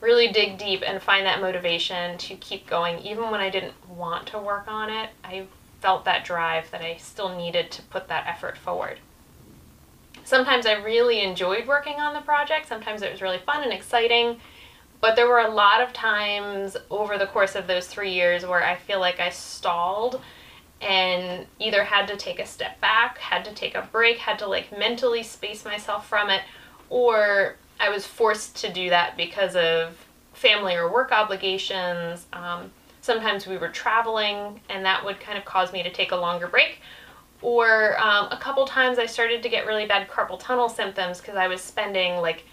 really 0.00 0.28
dig 0.28 0.58
deep 0.58 0.82
and 0.86 1.02
find 1.02 1.26
that 1.26 1.40
motivation 1.40 2.18
to 2.18 2.36
keep 2.36 2.66
going 2.66 2.98
even 2.98 3.30
when 3.30 3.40
I 3.40 3.50
didn't 3.50 3.74
want 3.88 4.26
to 4.28 4.38
work 4.38 4.64
on 4.68 4.90
it. 4.90 5.10
I 5.24 5.46
felt 5.80 6.04
that 6.04 6.24
drive 6.24 6.70
that 6.70 6.82
I 6.82 6.96
still 6.96 7.34
needed 7.34 7.70
to 7.72 7.82
put 7.82 8.08
that 8.08 8.26
effort 8.26 8.58
forward. 8.58 8.98
Sometimes 10.24 10.66
I 10.66 10.74
really 10.74 11.20
enjoyed 11.20 11.66
working 11.66 11.96
on 11.96 12.14
the 12.14 12.20
project, 12.20 12.68
sometimes 12.68 13.02
it 13.02 13.12
was 13.12 13.20
really 13.20 13.38
fun 13.38 13.62
and 13.62 13.72
exciting, 13.72 14.40
but 15.00 15.16
there 15.16 15.28
were 15.28 15.40
a 15.40 15.50
lot 15.50 15.82
of 15.82 15.92
times 15.92 16.76
over 16.90 17.18
the 17.18 17.26
course 17.26 17.54
of 17.54 17.66
those 17.66 17.86
three 17.86 18.12
years 18.12 18.46
where 18.46 18.64
I 18.64 18.76
feel 18.76 19.00
like 19.00 19.20
I 19.20 19.28
stalled 19.28 20.22
and 20.80 21.46
either 21.58 21.84
had 21.84 22.08
to 22.08 22.16
take 22.16 22.38
a 22.38 22.46
step 22.46 22.80
back, 22.80 23.18
had 23.18 23.44
to 23.44 23.52
take 23.52 23.74
a 23.74 23.88
break, 23.92 24.18
had 24.18 24.38
to 24.38 24.46
like 24.46 24.76
mentally 24.76 25.22
space 25.22 25.64
myself 25.64 26.08
from 26.08 26.30
it, 26.30 26.42
or 26.90 27.56
I 27.80 27.88
was 27.88 28.06
forced 28.06 28.56
to 28.58 28.72
do 28.72 28.90
that 28.90 29.16
because 29.16 29.56
of 29.56 29.96
family 30.32 30.74
or 30.74 30.90
work 30.92 31.12
obligations. 31.12 32.26
Um, 32.32 32.70
sometimes 33.00 33.46
we 33.46 33.56
were 33.56 33.68
traveling, 33.68 34.60
and 34.68 34.84
that 34.84 35.04
would 35.04 35.20
kind 35.20 35.38
of 35.38 35.44
cause 35.44 35.72
me 35.72 35.82
to 35.82 35.90
take 35.90 36.12
a 36.12 36.16
longer 36.16 36.46
break. 36.46 36.80
Or 37.42 37.98
um, 38.00 38.28
a 38.30 38.38
couple 38.40 38.66
times 38.66 38.98
I 38.98 39.06
started 39.06 39.42
to 39.42 39.48
get 39.48 39.66
really 39.66 39.86
bad 39.86 40.08
carpal 40.08 40.38
tunnel 40.38 40.68
symptoms 40.68 41.20
because 41.20 41.36
I 41.36 41.46
was 41.46 41.60
spending 41.60 42.20
like, 42.20 42.44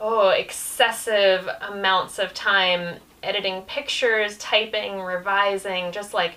oh, 0.00 0.28
excessive 0.28 1.48
amounts 1.62 2.18
of 2.18 2.34
time 2.34 2.98
editing 3.22 3.62
pictures, 3.62 4.36
typing, 4.38 5.00
revising, 5.00 5.90
just 5.92 6.12
like 6.12 6.34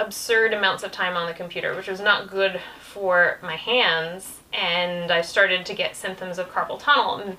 absurd 0.00 0.52
amounts 0.52 0.82
of 0.82 0.92
time 0.92 1.16
on 1.16 1.26
the 1.26 1.34
computer, 1.34 1.74
which 1.76 1.88
was 1.88 2.00
not 2.00 2.30
good 2.30 2.60
for 2.80 3.38
my 3.42 3.56
hands 3.56 4.40
and 4.52 5.10
I 5.10 5.22
started 5.22 5.64
to 5.66 5.74
get 5.74 5.96
symptoms 5.96 6.38
of 6.38 6.50
carpal 6.50 6.78
tunnel. 6.78 7.18
And 7.18 7.36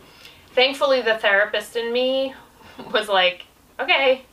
thankfully, 0.54 1.02
the 1.02 1.18
therapist 1.18 1.76
in 1.76 1.92
me 1.92 2.34
was 2.94 3.10
like, 3.10 3.46
okay, 3.80 4.26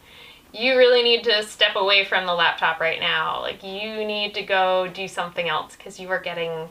you 0.52 0.76
really 0.76 1.02
need 1.02 1.24
to 1.24 1.42
step 1.42 1.76
away 1.76 2.04
from 2.04 2.26
the 2.26 2.34
laptop 2.34 2.80
right 2.80 3.00
now. 3.00 3.40
Like, 3.40 3.62
you 3.62 4.04
need 4.04 4.34
to 4.34 4.42
go 4.42 4.88
do 4.88 5.08
something 5.08 5.48
else 5.48 5.76
because 5.76 5.98
you 5.98 6.08
are 6.10 6.20
getting 6.20 6.68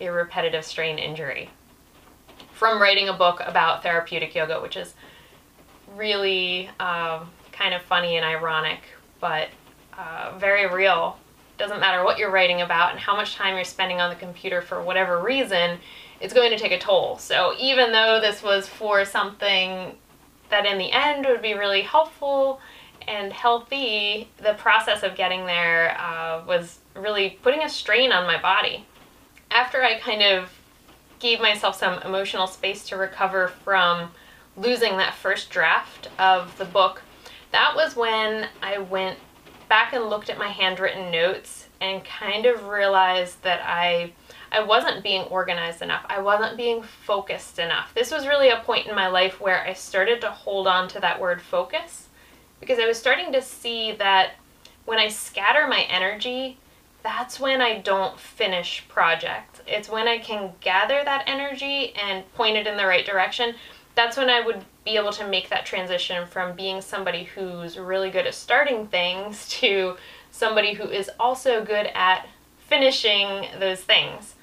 a 0.00 0.08
repetitive 0.08 0.64
strain 0.64 0.98
injury 0.98 1.50
from 2.52 2.80
writing 2.80 3.08
a 3.08 3.12
book 3.12 3.40
about 3.44 3.82
therapeutic 3.82 4.34
yoga, 4.34 4.60
which 4.60 4.76
is 4.76 4.94
really 5.96 6.68
uh, 6.80 7.24
kind 7.52 7.74
of 7.74 7.82
funny 7.82 8.16
and 8.16 8.24
ironic, 8.24 8.80
but 9.20 9.48
uh, 9.98 10.38
very 10.38 10.66
real 10.66 11.18
doesn't 11.58 11.80
matter 11.80 12.04
what 12.04 12.18
you're 12.18 12.30
writing 12.30 12.60
about 12.60 12.92
and 12.92 13.00
how 13.00 13.16
much 13.16 13.34
time 13.34 13.56
you're 13.56 13.64
spending 13.64 14.00
on 14.00 14.10
the 14.10 14.16
computer 14.16 14.62
for 14.62 14.80
whatever 14.80 15.20
reason, 15.20 15.78
it's 16.20 16.32
going 16.32 16.50
to 16.50 16.58
take 16.58 16.72
a 16.72 16.78
toll. 16.78 17.18
So 17.18 17.52
even 17.58 17.92
though 17.92 18.20
this 18.20 18.42
was 18.42 18.68
for 18.68 19.04
something 19.04 19.96
that 20.50 20.64
in 20.64 20.78
the 20.78 20.92
end 20.92 21.26
would 21.26 21.42
be 21.42 21.54
really 21.54 21.82
helpful 21.82 22.60
and 23.06 23.32
healthy, 23.32 24.28
the 24.38 24.54
process 24.54 25.02
of 25.02 25.16
getting 25.16 25.46
there 25.46 25.96
uh, 26.00 26.44
was 26.46 26.78
really 26.94 27.38
putting 27.42 27.62
a 27.62 27.68
strain 27.68 28.12
on 28.12 28.26
my 28.26 28.40
body. 28.40 28.86
After 29.50 29.82
I 29.82 29.98
kind 29.98 30.22
of 30.22 30.50
gave 31.18 31.40
myself 31.40 31.76
some 31.76 32.00
emotional 32.02 32.46
space 32.46 32.86
to 32.88 32.96
recover 32.96 33.48
from 33.48 34.12
losing 34.56 34.96
that 34.98 35.14
first 35.14 35.50
draft 35.50 36.08
of 36.18 36.56
the 36.58 36.64
book, 36.64 37.02
that 37.50 37.74
was 37.74 37.96
when 37.96 38.48
I 38.62 38.78
went 38.78 39.18
back 39.68 39.92
and 39.92 40.08
looked 40.08 40.30
at 40.30 40.38
my 40.38 40.48
handwritten 40.48 41.10
notes 41.10 41.68
and 41.80 42.04
kind 42.04 42.46
of 42.46 42.66
realized 42.66 43.42
that 43.42 43.60
I 43.64 44.12
I 44.50 44.62
wasn't 44.62 45.02
being 45.02 45.24
organized 45.24 45.82
enough. 45.82 46.06
I 46.08 46.20
wasn't 46.20 46.56
being 46.56 46.82
focused 46.82 47.58
enough. 47.58 47.92
This 47.94 48.10
was 48.10 48.26
really 48.26 48.48
a 48.48 48.60
point 48.60 48.86
in 48.86 48.94
my 48.94 49.08
life 49.08 49.40
where 49.40 49.62
I 49.62 49.74
started 49.74 50.22
to 50.22 50.30
hold 50.30 50.66
on 50.66 50.88
to 50.88 51.00
that 51.00 51.20
word 51.20 51.42
focus 51.42 52.08
because 52.60 52.78
I 52.78 52.86
was 52.86 52.98
starting 52.98 53.30
to 53.32 53.42
see 53.42 53.92
that 53.92 54.32
when 54.86 54.98
I 54.98 55.08
scatter 55.08 55.66
my 55.66 55.82
energy, 55.82 56.56
that's 57.02 57.38
when 57.38 57.60
I 57.60 57.78
don't 57.78 58.18
finish 58.18 58.84
projects. 58.88 59.60
It's 59.66 59.88
when 59.88 60.08
I 60.08 60.18
can 60.18 60.52
gather 60.60 61.04
that 61.04 61.24
energy 61.26 61.92
and 61.94 62.30
point 62.34 62.56
it 62.56 62.66
in 62.66 62.76
the 62.76 62.86
right 62.86 63.04
direction. 63.04 63.54
That's 63.94 64.16
when 64.16 64.30
I 64.30 64.40
would 64.40 64.64
be 64.88 64.96
able 64.96 65.12
to 65.12 65.28
make 65.28 65.50
that 65.50 65.66
transition 65.66 66.26
from 66.26 66.56
being 66.56 66.80
somebody 66.80 67.24
who's 67.24 67.78
really 67.78 68.10
good 68.10 68.26
at 68.26 68.34
starting 68.34 68.86
things 68.86 69.46
to 69.60 69.96
somebody 70.30 70.72
who 70.72 70.84
is 70.84 71.10
also 71.20 71.62
good 71.62 71.90
at 71.94 72.26
finishing 72.58 73.46
those 73.58 73.80
things. 73.80 74.34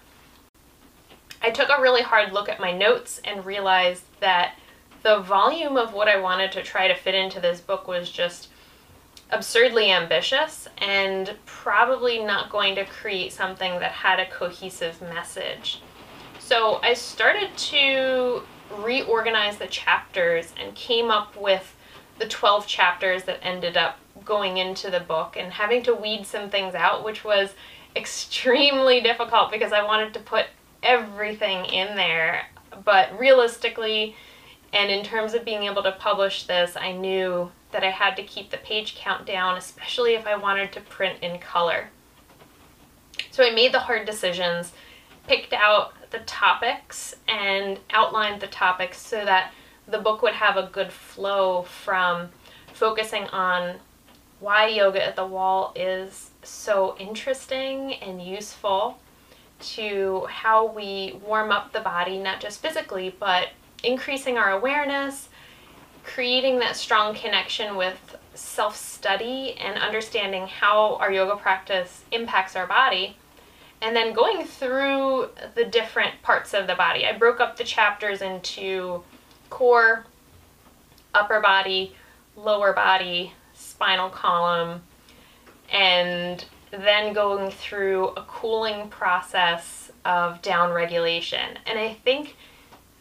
I 1.41 1.49
took 1.49 1.69
a 1.69 1.81
really 1.81 2.03
hard 2.03 2.31
look 2.31 2.47
at 2.47 2.59
my 2.59 2.71
notes 2.71 3.19
and 3.23 3.45
realized 3.45 4.03
that 4.19 4.55
the 5.03 5.19
volume 5.19 5.77
of 5.77 5.93
what 5.93 6.07
I 6.07 6.19
wanted 6.19 6.51
to 6.53 6.63
try 6.63 6.87
to 6.87 6.95
fit 6.95 7.15
into 7.15 7.39
this 7.39 7.59
book 7.59 7.87
was 7.87 8.09
just 8.09 8.49
absurdly 9.31 9.91
ambitious 9.91 10.67
and 10.77 11.35
probably 11.45 12.23
not 12.23 12.51
going 12.51 12.75
to 12.75 12.85
create 12.85 13.33
something 13.33 13.79
that 13.79 13.91
had 13.91 14.19
a 14.19 14.29
cohesive 14.29 15.01
message. 15.01 15.81
So 16.39 16.79
I 16.83 16.93
started 16.93 17.55
to 17.57 18.43
reorganize 18.84 19.58
the 19.58 19.67
chapters 19.67 20.53
and 20.60 20.75
came 20.75 21.12
up 21.12 21.36
with 21.36 21.75
the 22.20 22.27
12 22.27 22.67
chapters 22.67 23.24
that 23.24 23.39
ended 23.41 23.77
up 23.77 23.98
going 24.24 24.58
into 24.58 24.89
the 24.89 25.00
book 25.00 25.36
and 25.38 25.53
having 25.53 25.84
to 25.84 25.94
weed 25.94 26.25
some 26.25 26.50
things 26.50 26.74
out, 26.74 27.03
which 27.03 27.24
was 27.24 27.53
extremely 27.96 29.01
difficult 29.01 29.51
because 29.51 29.72
I 29.72 29.84
wanted 29.84 30.13
to 30.13 30.20
put 30.20 30.48
everything 30.84 31.65
in 31.65 31.96
there. 31.96 32.48
But 32.84 33.17
realistically, 33.17 34.15
and 34.74 34.91
in 34.91 35.03
terms 35.03 35.34
of 35.34 35.46
being 35.46 35.63
able 35.63 35.84
to 35.84 35.94
publish 35.94 36.44
this, 36.44 36.75
I 36.75 36.91
knew 36.91 37.51
that 37.72 37.84
I 37.84 37.91
had 37.91 38.15
to 38.15 38.24
keep 38.24 38.51
the 38.51 38.58
page 38.58 38.96
count 38.96 39.25
down, 39.25 39.58
especially 39.58 40.15
if 40.15 40.27
I 40.27 40.36
wanted 40.36 40.72
to 40.74 40.82
print 40.82 41.20
in 41.22 41.39
color. 41.39 41.89
So 43.32 43.44
I 43.44 43.51
made 43.51 43.74
the 43.74 43.79
hard 43.79 44.05
decisions, 44.05 44.74
picked 45.27 45.53
out 45.53 45.94
the 46.12 46.19
topics, 46.19 47.15
and 47.27 47.79
outlined 47.91 48.41
the 48.41 48.47
topics 48.47 48.97
so 49.00 49.24
that 49.25 49.51
the 49.88 50.00
book 50.00 50.21
would 50.21 50.33
have 50.33 50.57
a 50.57 50.69
good 50.71 50.91
flow 50.91 51.63
from 51.63 52.29
focusing 52.74 53.25
on 53.27 53.75
why 54.39 54.67
yoga 54.67 55.03
at 55.03 55.15
the 55.15 55.25
wall 55.25 55.74
is 55.75 56.31
so 56.43 56.95
interesting 57.00 57.93
and 57.95 58.21
useful 58.21 59.00
to 59.59 60.25
how 60.29 60.65
we 60.67 61.19
warm 61.25 61.51
up 61.51 61.71
the 61.71 61.79
body, 61.79 62.17
not 62.17 62.41
just 62.41 62.62
physically, 62.62 63.15
but 63.19 63.50
increasing 63.83 64.38
our 64.38 64.51
awareness, 64.51 65.29
creating 66.03 66.59
that 66.59 66.75
strong 66.75 67.15
connection 67.15 67.75
with 67.75 68.17
self 68.33 68.75
study 68.75 69.55
and 69.59 69.77
understanding 69.79 70.47
how 70.47 70.95
our 70.95 71.12
yoga 71.12 71.38
practice 71.38 72.03
impacts 72.12 72.55
our 72.55 72.67
body, 72.67 73.17
and 73.85 73.95
then 73.95 74.13
going 74.13 74.43
through 74.43 75.29
the 75.53 75.63
different 75.63 76.19
parts 76.23 76.55
of 76.55 76.65
the 76.65 76.73
body. 76.73 77.05
I 77.05 77.15
broke 77.15 77.39
up 77.39 77.55
the 77.55 77.63
chapters 77.63 78.23
into 78.23 79.03
core, 79.51 80.07
upper 81.13 81.39
body, 81.39 81.93
lower 82.35 82.73
body, 82.73 83.33
spinal 83.53 84.09
column, 84.09 84.81
and 85.71 86.43
then 86.71 87.13
going 87.13 87.51
through 87.51 88.07
a 88.17 88.23
cooling 88.23 88.89
process 88.89 89.91
of 90.03 90.41
down 90.41 90.73
regulation. 90.73 91.59
And 91.67 91.77
I 91.77 91.93
think 91.93 92.37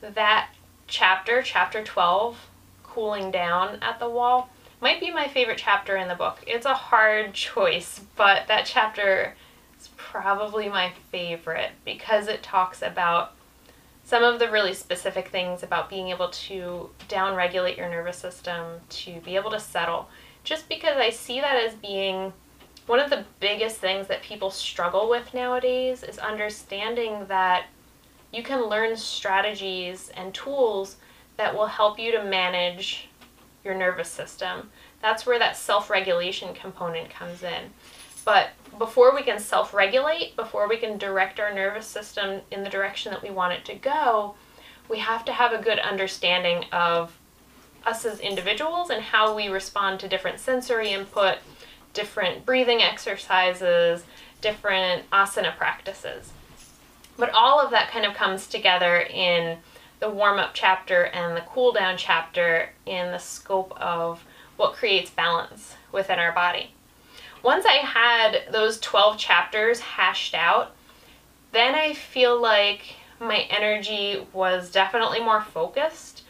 that 0.03 0.51
chapter, 0.87 1.41
chapter 1.41 1.83
12, 1.83 2.39
cooling 2.83 3.31
down 3.31 3.79
at 3.81 3.99
the 3.99 4.11
wall, 4.11 4.51
might 4.83 5.01
be 5.01 5.11
my 5.11 5.29
favorite 5.29 5.57
chapter 5.57 5.97
in 5.97 6.09
the 6.09 6.15
book. 6.15 6.45
It's 6.47 6.67
a 6.67 6.75
hard 6.75 7.33
choice, 7.33 8.03
but 8.17 8.49
that 8.49 8.67
chapter 8.67 9.35
probably 10.15 10.69
my 10.69 10.93
favorite 11.11 11.73
because 11.85 12.29
it 12.29 12.41
talks 12.41 12.83
about 12.83 13.33
some 14.05 14.23
of 14.23 14.39
the 14.39 14.49
really 14.49 14.73
specific 14.73 15.29
things 15.29 15.65
about 15.65 15.91
being 15.91 16.11
able 16.11 16.29
to 16.29 16.89
down 17.09 17.35
regulate 17.35 17.77
your 17.77 17.89
nervous 17.89 18.17
system, 18.17 18.81
to 18.89 19.21
be 19.23 19.35
able 19.35 19.51
to 19.51 19.59
settle, 19.59 20.09
just 20.45 20.69
because 20.69 20.97
I 20.99 21.11
see 21.11 21.41
that 21.41 21.57
as 21.57 21.75
being 21.75 22.33
one 22.87 23.01
of 23.01 23.11
the 23.11 23.25
biggest 23.41 23.79
things 23.79 24.07
that 24.07 24.23
people 24.23 24.53
struggle 24.53 25.11
with 25.11 25.35
nowadays 25.35 26.05
is 26.05 26.19
understanding 26.19 27.27
that 27.27 27.67
you 28.33 28.45
can 28.45 28.69
learn 28.69 28.97
strategies 28.97 30.11
and 30.11 30.33
tools 30.33 30.97
that 31.39 31.57
will 31.57 31.67
help 31.67 31.99
you 31.99 32.13
to 32.13 32.23
manage 32.23 33.09
your 33.65 33.75
nervous 33.75 34.11
system. 34.11 34.71
That's 35.03 35.27
where 35.27 35.41
that 35.41 35.57
self 35.57 35.91
regulation 35.91 36.55
component 36.55 37.11
comes 37.11 37.43
in. 37.43 37.73
But 38.25 38.51
before 38.79 39.15
we 39.15 39.23
can 39.23 39.39
self 39.39 39.75
regulate, 39.75 40.37
before 40.37 40.69
we 40.69 40.77
can 40.77 40.99
direct 40.99 41.39
our 41.39 41.53
nervous 41.53 41.87
system 41.87 42.41
in 42.51 42.65
the 42.65 42.71
direction 42.71 43.13
that 43.13 43.23
we 43.23 43.31
want 43.31 43.53
it 43.53 43.65
to 43.67 43.75
go, 43.75 44.35
we 44.89 44.99
have 44.99 45.25
to 45.27 45.33
have 45.33 45.53
a 45.53 45.63
good 45.63 45.79
understanding 45.79 46.65
of 46.73 47.19
us 47.85 48.05
as 48.05 48.21
individuals 48.21 48.91
and 48.91 49.03
how 49.03 49.35
we 49.35 49.49
respond 49.49 50.01
to 50.01 50.09
different 50.09 50.41
sensory 50.41 50.91
input 50.91 51.39
different 51.95 52.45
breathing 52.45 52.83
exercises, 52.83 54.05
different 54.43 55.09
asana 55.11 55.57
practices. 55.57 56.33
But 57.17 57.31
all 57.31 57.61
of 57.61 57.71
that 57.71 57.91
kind 57.91 58.05
of 58.05 58.15
comes 58.15 58.47
together 58.47 59.01
in 59.01 59.59
the 60.01 60.11
warm 60.11 60.39
up 60.39 60.51
chapter 60.53 61.05
and 61.05 61.37
the 61.37 61.41
cool 61.43 61.73
down 61.73 61.97
chapter 61.97 62.71
in 62.85 63.13
the 63.13 63.19
scope 63.19 63.73
of 63.81 64.25
what 64.57 64.75
creates 64.75 65.11
balance 65.11 65.77
within 65.93 66.19
our 66.19 66.33
body. 66.33 66.74
Once 67.45 67.67
I 67.67 67.75
had 67.75 68.51
those 68.51 68.81
12 68.81 69.19
chapters 69.19 69.79
hashed 69.79 70.35
out, 70.35 70.73
then 71.53 71.75
I 71.75 71.93
feel 71.93 72.41
like 72.41 72.97
my 73.21 73.41
energy 73.51 74.27
was 74.33 74.71
definitely 74.71 75.21
more 75.21 75.43
focused 75.43 76.23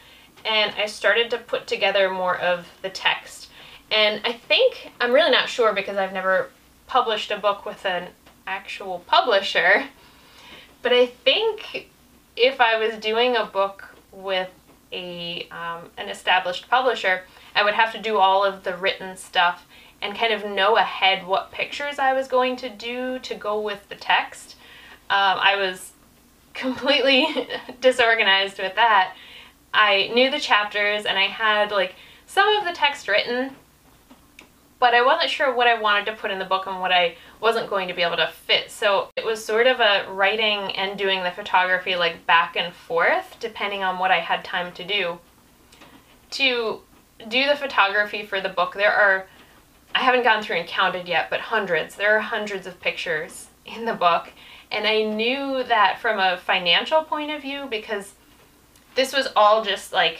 and 0.43 0.75
I 0.77 0.87
started 0.87 1.31
to 1.31 1.37
put 1.37 1.67
together 1.67 2.09
more 2.09 2.37
of 2.37 2.67
the 2.81 2.89
text. 2.89 3.49
And 3.89 4.19
I 4.25 4.33
think, 4.33 4.91
I'm 4.99 5.13
really 5.13 5.31
not 5.31 5.47
sure 5.47 5.71
because 5.71 5.95
I've 5.95 6.11
never 6.11 6.49
published 6.85 7.31
a 7.31 7.37
book 7.37 7.65
with 7.65 7.85
an 7.85 8.09
actual 8.45 8.99
publisher, 9.07 9.85
but 10.81 10.91
I 10.91 11.05
think 11.05 11.89
if 12.35 12.59
I 12.59 12.77
was 12.77 12.99
doing 12.99 13.37
a 13.37 13.45
book 13.45 13.87
with 14.11 14.49
a 14.91 15.47
um, 15.49 15.89
an 15.97 16.09
established 16.09 16.69
publisher, 16.69 17.23
I 17.55 17.63
would 17.63 17.73
have 17.73 17.93
to 17.93 18.01
do 18.01 18.17
all 18.17 18.43
of 18.43 18.63
the 18.63 18.75
written 18.75 19.15
stuff 19.15 19.65
and 20.01 20.15
kind 20.15 20.33
of 20.33 20.45
know 20.45 20.77
ahead 20.77 21.25
what 21.25 21.51
pictures 21.51 21.99
I 21.99 22.13
was 22.13 22.27
going 22.27 22.55
to 22.57 22.69
do 22.69 23.19
to 23.19 23.35
go 23.35 23.59
with 23.59 23.87
the 23.89 23.95
text. 23.95 24.55
Um, 25.09 25.39
I 25.39 25.55
was 25.55 25.93
completely 26.53 27.27
disorganized 27.81 28.59
with 28.59 28.75
that. 28.75 29.15
I 29.73 30.09
knew 30.13 30.31
the 30.31 30.39
chapters 30.39 31.05
and 31.05 31.17
I 31.17 31.27
had 31.27 31.71
like 31.71 31.95
some 32.25 32.47
of 32.55 32.65
the 32.65 32.73
text 32.73 33.07
written 33.07 33.55
but 34.79 34.93
I 34.93 35.01
wasn't 35.01 35.31
sure 35.31 35.53
what 35.53 35.67
I 35.67 35.79
wanted 35.79 36.05
to 36.07 36.15
put 36.15 36.31
in 36.31 36.39
the 36.39 36.45
book 36.45 36.67
and 36.67 36.79
what 36.79 36.91
I 36.91 37.15
wasn't 37.39 37.69
going 37.69 37.87
to 37.87 37.93
be 37.93 38.01
able 38.01 38.17
to 38.17 38.27
fit. 38.27 38.69
So 38.69 39.09
it 39.15 39.25
was 39.25 39.43
sort 39.43 39.67
of 39.67 39.79
a 39.79 40.05
writing 40.11 40.75
and 40.75 40.97
doing 40.97 41.23
the 41.23 41.31
photography 41.31 41.95
like 41.95 42.25
back 42.25 42.55
and 42.55 42.73
forth 42.73 43.37
depending 43.39 43.83
on 43.83 43.99
what 43.99 44.11
I 44.11 44.19
had 44.19 44.43
time 44.43 44.73
to 44.73 44.83
do. 44.83 45.19
To 46.31 46.81
do 47.29 47.47
the 47.47 47.55
photography 47.55 48.25
for 48.25 48.41
the 48.41 48.49
book, 48.49 48.73
there 48.73 48.91
are, 48.91 49.27
I 49.95 49.99
haven't 49.99 50.23
gone 50.23 50.43
through 50.43 50.57
and 50.57 50.67
counted 50.67 51.07
yet, 51.07 51.29
but 51.29 51.39
hundreds. 51.39 51.95
There 51.95 52.17
are 52.17 52.19
hundreds 52.19 52.67
of 52.67 52.81
pictures 52.81 53.47
in 53.65 53.85
the 53.85 53.93
book. 53.93 54.29
And 54.71 54.85
I 54.85 55.03
knew 55.03 55.63
that 55.63 55.99
from 56.01 56.19
a 56.19 56.37
financial 56.37 57.03
point 57.03 57.31
of 57.31 57.41
view 57.41 57.67
because 57.69 58.13
this 58.95 59.13
was 59.13 59.29
all 59.35 59.63
just 59.63 59.93
like 59.93 60.19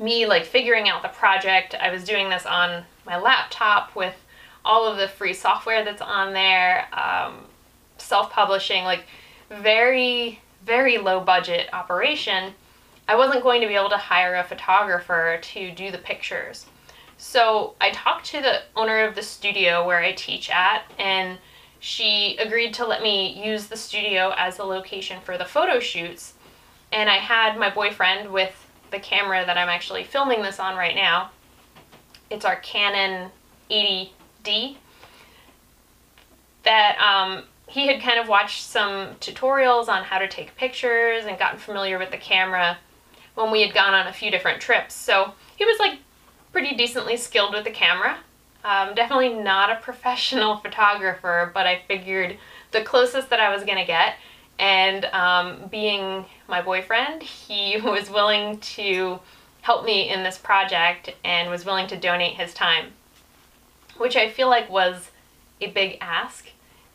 me 0.00 0.26
like 0.26 0.44
figuring 0.44 0.88
out 0.88 1.02
the 1.02 1.08
project. 1.08 1.74
I 1.74 1.90
was 1.90 2.02
doing 2.04 2.30
this 2.30 2.46
on 2.46 2.84
my 3.06 3.16
laptop 3.16 3.94
with 3.94 4.14
all 4.64 4.86
of 4.86 4.98
the 4.98 5.08
free 5.08 5.34
software 5.34 5.84
that's 5.84 6.02
on 6.02 6.32
there, 6.32 6.88
um, 6.92 7.44
self-publishing, 7.98 8.84
like 8.84 9.04
very, 9.50 10.40
very 10.64 10.98
low 10.98 11.20
budget 11.20 11.68
operation. 11.72 12.54
I 13.06 13.14
wasn't 13.16 13.42
going 13.42 13.60
to 13.60 13.68
be 13.68 13.74
able 13.74 13.90
to 13.90 13.96
hire 13.96 14.34
a 14.34 14.44
photographer 14.44 15.38
to 15.40 15.70
do 15.70 15.90
the 15.90 15.98
pictures. 15.98 16.66
So 17.18 17.74
I 17.80 17.90
talked 17.90 18.26
to 18.26 18.40
the 18.40 18.62
owner 18.76 19.04
of 19.04 19.16
the 19.16 19.22
studio 19.22 19.84
where 19.84 19.98
I 19.98 20.12
teach 20.12 20.50
at, 20.50 20.84
and 20.98 21.38
she 21.80 22.36
agreed 22.38 22.72
to 22.74 22.86
let 22.86 23.02
me 23.02 23.44
use 23.44 23.66
the 23.66 23.76
studio 23.76 24.32
as 24.36 24.58
a 24.58 24.64
location 24.64 25.20
for 25.20 25.36
the 25.36 25.44
photo 25.44 25.80
shoots. 25.80 26.34
And 26.92 27.10
I 27.10 27.16
had 27.16 27.58
my 27.58 27.70
boyfriend 27.70 28.32
with 28.32 28.54
the 28.90 29.00
camera 29.00 29.44
that 29.44 29.58
I'm 29.58 29.68
actually 29.68 30.04
filming 30.04 30.42
this 30.42 30.60
on 30.60 30.76
right 30.76 30.94
now. 30.94 31.30
It's 32.30 32.44
our 32.44 32.56
Canon 32.56 33.30
80D 33.70 34.76
that 36.62 36.98
um, 36.98 37.44
he 37.66 37.88
had 37.88 38.00
kind 38.00 38.20
of 38.20 38.28
watched 38.28 38.64
some 38.64 39.14
tutorials 39.16 39.88
on 39.88 40.04
how 40.04 40.18
to 40.18 40.28
take 40.28 40.54
pictures 40.56 41.24
and 41.26 41.38
gotten 41.38 41.58
familiar 41.58 41.98
with 41.98 42.10
the 42.10 42.16
camera 42.16 42.78
when 43.34 43.50
we 43.50 43.62
had 43.62 43.74
gone 43.74 43.94
on 43.94 44.06
a 44.06 44.12
few 44.12 44.30
different 44.30 44.60
trips. 44.60 44.94
So 44.94 45.32
he 45.56 45.64
was 45.64 45.78
like 45.78 45.98
pretty 46.58 46.74
decently 46.74 47.16
skilled 47.16 47.54
with 47.54 47.62
the 47.62 47.70
camera. 47.70 48.18
Um, 48.64 48.92
definitely 48.96 49.32
not 49.32 49.70
a 49.70 49.76
professional 49.76 50.56
photographer, 50.64 51.52
but 51.54 51.68
I 51.68 51.82
figured 51.86 52.36
the 52.72 52.82
closest 52.82 53.30
that 53.30 53.38
I 53.38 53.54
was 53.54 53.62
going 53.62 53.78
to 53.78 53.84
get 53.84 54.16
and 54.58 55.04
um, 55.04 55.68
being 55.70 56.24
my 56.48 56.60
boyfriend, 56.60 57.22
he 57.22 57.80
was 57.84 58.10
willing 58.10 58.58
to 58.58 59.20
help 59.60 59.84
me 59.84 60.08
in 60.08 60.24
this 60.24 60.36
project 60.36 61.14
and 61.22 61.48
was 61.48 61.64
willing 61.64 61.86
to 61.86 61.96
donate 61.96 62.34
his 62.34 62.52
time, 62.52 62.86
which 63.96 64.16
I 64.16 64.28
feel 64.28 64.48
like 64.48 64.68
was 64.68 65.12
a 65.60 65.68
big 65.68 65.98
ask 66.00 66.48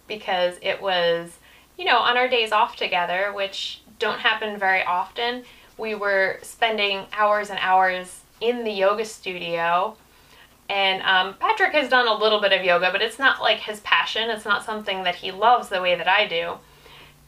because 0.09 0.55
it 0.61 0.81
was, 0.81 1.37
you 1.77 1.85
know, 1.85 1.99
on 1.99 2.17
our 2.17 2.27
days 2.27 2.51
off 2.51 2.75
together, 2.75 3.31
which 3.33 3.79
don't 3.97 4.19
happen 4.19 4.59
very 4.59 4.83
often. 4.83 5.45
We 5.77 5.95
were 5.95 6.39
spending 6.41 7.05
hours 7.13 7.49
and 7.49 7.59
hours 7.61 8.22
in 8.43 8.63
the 8.63 8.71
yoga 8.71 9.05
studio. 9.05 9.95
And 10.69 11.01
um, 11.03 11.35
Patrick 11.39 11.73
has 11.73 11.89
done 11.89 12.07
a 12.07 12.13
little 12.13 12.41
bit 12.41 12.51
of 12.51 12.63
yoga, 12.63 12.91
but 12.91 13.01
it's 13.01 13.17
not 13.17 13.41
like 13.41 13.59
his 13.59 13.79
passion. 13.79 14.29
It's 14.29 14.45
not 14.45 14.65
something 14.65 15.03
that 15.03 15.15
he 15.15 15.31
loves 15.31 15.69
the 15.69 15.81
way 15.81 15.95
that 15.95 16.07
I 16.07 16.27
do. 16.27 16.55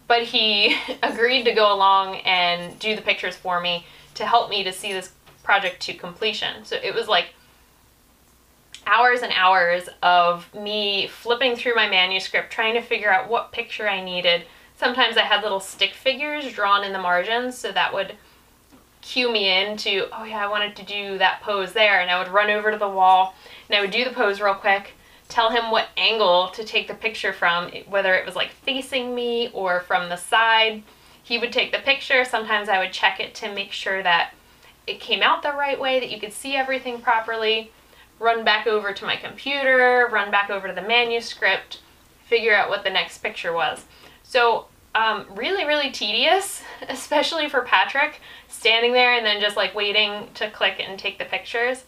But 0.07 0.23
he 0.23 0.77
agreed 1.03 1.43
to 1.45 1.53
go 1.53 1.73
along 1.73 2.17
and 2.17 2.77
do 2.79 2.95
the 2.95 3.01
pictures 3.01 3.35
for 3.35 3.61
me 3.61 3.85
to 4.15 4.25
help 4.25 4.49
me 4.49 4.63
to 4.63 4.73
see 4.73 4.93
this 4.93 5.11
project 5.43 5.81
to 5.83 5.93
completion. 5.93 6.65
So 6.65 6.77
it 6.81 6.93
was 6.93 7.07
like 7.07 7.29
hours 8.85 9.21
and 9.21 9.31
hours 9.33 9.89
of 10.03 10.53
me 10.53 11.07
flipping 11.07 11.55
through 11.55 11.75
my 11.75 11.89
manuscript, 11.89 12.51
trying 12.51 12.75
to 12.75 12.81
figure 12.81 13.11
out 13.11 13.29
what 13.29 13.51
picture 13.51 13.87
I 13.87 14.03
needed. 14.03 14.43
Sometimes 14.77 15.17
I 15.17 15.21
had 15.21 15.41
little 15.41 15.59
stick 15.59 15.93
figures 15.93 16.51
drawn 16.51 16.83
in 16.83 16.93
the 16.93 16.99
margins, 16.99 17.57
so 17.57 17.71
that 17.71 17.93
would 17.93 18.15
cue 19.05 19.31
me 19.31 19.63
into, 19.63 20.07
oh 20.11 20.23
yeah, 20.23 20.43
I 20.43 20.49
wanted 20.49 20.75
to 20.77 20.83
do 20.83 21.17
that 21.19 21.41
pose 21.41 21.73
there. 21.73 22.01
And 22.01 22.09
I 22.09 22.17
would 22.17 22.33
run 22.33 22.49
over 22.49 22.71
to 22.71 22.77
the 22.77 22.89
wall 22.89 23.35
and 23.69 23.77
I 23.77 23.81
would 23.81 23.91
do 23.91 24.03
the 24.03 24.09
pose 24.09 24.41
real 24.41 24.55
quick, 24.55 24.93
tell 25.29 25.51
him 25.51 25.69
what 25.69 25.89
angle 25.95 26.49
to 26.49 26.63
take 26.63 26.87
the 26.87 26.95
picture 26.95 27.31
from, 27.31 27.71
whether 27.87 28.15
it 28.15 28.25
was 28.25 28.35
like 28.35 28.49
facing 28.49 29.13
me 29.13 29.51
or 29.53 29.79
from 29.81 30.09
the 30.09 30.15
side. 30.15 30.81
He 31.21 31.37
would 31.37 31.53
take 31.53 31.71
the 31.71 31.79
picture. 31.79 32.25
Sometimes 32.25 32.67
I 32.67 32.79
would 32.79 32.91
check 32.91 33.19
it 33.19 33.35
to 33.35 33.53
make 33.53 33.71
sure 33.71 34.01
that 34.01 34.33
it 34.87 34.99
came 34.99 35.21
out 35.21 35.43
the 35.43 35.53
right 35.53 35.79
way, 35.79 35.99
that 35.99 36.11
you 36.11 36.19
could 36.19 36.33
see 36.33 36.55
everything 36.55 36.99
properly. 36.99 37.71
Run 38.19 38.43
back 38.43 38.65
over 38.65 38.91
to 38.93 39.05
my 39.05 39.17
computer, 39.17 40.09
run 40.11 40.31
back 40.31 40.49
over 40.49 40.67
to 40.67 40.73
the 40.73 40.81
manuscript, 40.81 41.79
figure 42.25 42.55
out 42.55 42.69
what 42.69 42.83
the 42.83 42.89
next 42.89 43.19
picture 43.19 43.53
was. 43.53 43.85
So 44.23 44.67
um, 44.95 45.25
really, 45.35 45.65
really 45.65 45.91
tedious, 45.91 46.63
especially 46.89 47.49
for 47.49 47.61
Patrick, 47.61 48.21
standing 48.47 48.93
there 48.93 49.15
and 49.15 49.25
then 49.25 49.41
just 49.41 49.57
like 49.57 49.75
waiting 49.75 50.29
to 50.35 50.49
click 50.49 50.81
and 50.85 50.97
take 50.97 51.19
the 51.19 51.25
pictures. 51.25 51.83